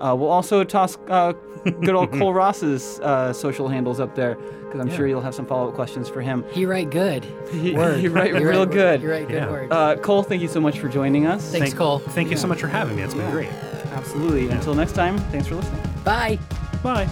Uh, 0.00 0.14
we'll 0.18 0.30
also 0.30 0.64
toss 0.64 0.96
uh, 1.08 1.32
good 1.64 1.94
old 1.94 2.10
Cole 2.12 2.32
Ross's 2.32 2.98
uh, 3.00 3.32
social 3.32 3.68
handles 3.68 4.00
up 4.00 4.14
there 4.14 4.34
because 4.36 4.80
I'm 4.80 4.90
sure 4.90 5.06
you'll 5.06 5.20
have 5.20 5.34
some 5.34 5.46
follow 5.46 5.68
up 5.68 5.74
questions 5.74 6.08
for 6.08 6.20
him. 6.22 6.44
he 6.52 6.64
write 6.64 6.90
good 6.90 7.24
He- 7.52 7.72
word 7.74 8.00
he 8.00 8.08
write 8.08 8.32
You 8.34 8.48
real 8.48 8.64
good. 8.66 9.02
you 9.02 9.10
write 9.10 9.28
good 9.28 9.34
Yeah. 9.42 9.50
words 9.50 9.72
Uh, 9.72 9.96
Cole, 9.96 10.22
thank 10.22 10.40
you 10.42 10.48
so 10.48 10.60
much 10.60 10.78
for 10.78 10.88
joining 10.88 11.26
us. 11.26 11.50
Thanks, 11.50 11.68
Thank- 11.68 11.76
Cole. 11.78 11.98
Thank 11.98 12.30
you 12.30 12.36
so 12.36 12.46
much 12.46 12.60
for 12.60 12.68
having 12.68 12.96
me. 12.96 13.02
It's 13.02 13.14
been 13.14 13.24
Yeah. 13.26 13.30
great. 13.32 13.48
Absolutely. 13.92 14.48
Until 14.48 14.74
next 14.74 14.92
time, 14.92 15.18
thanks 15.32 15.46
for 15.48 15.56
listening. 15.56 15.82
bye 16.04 16.38
Bye. 16.82 17.06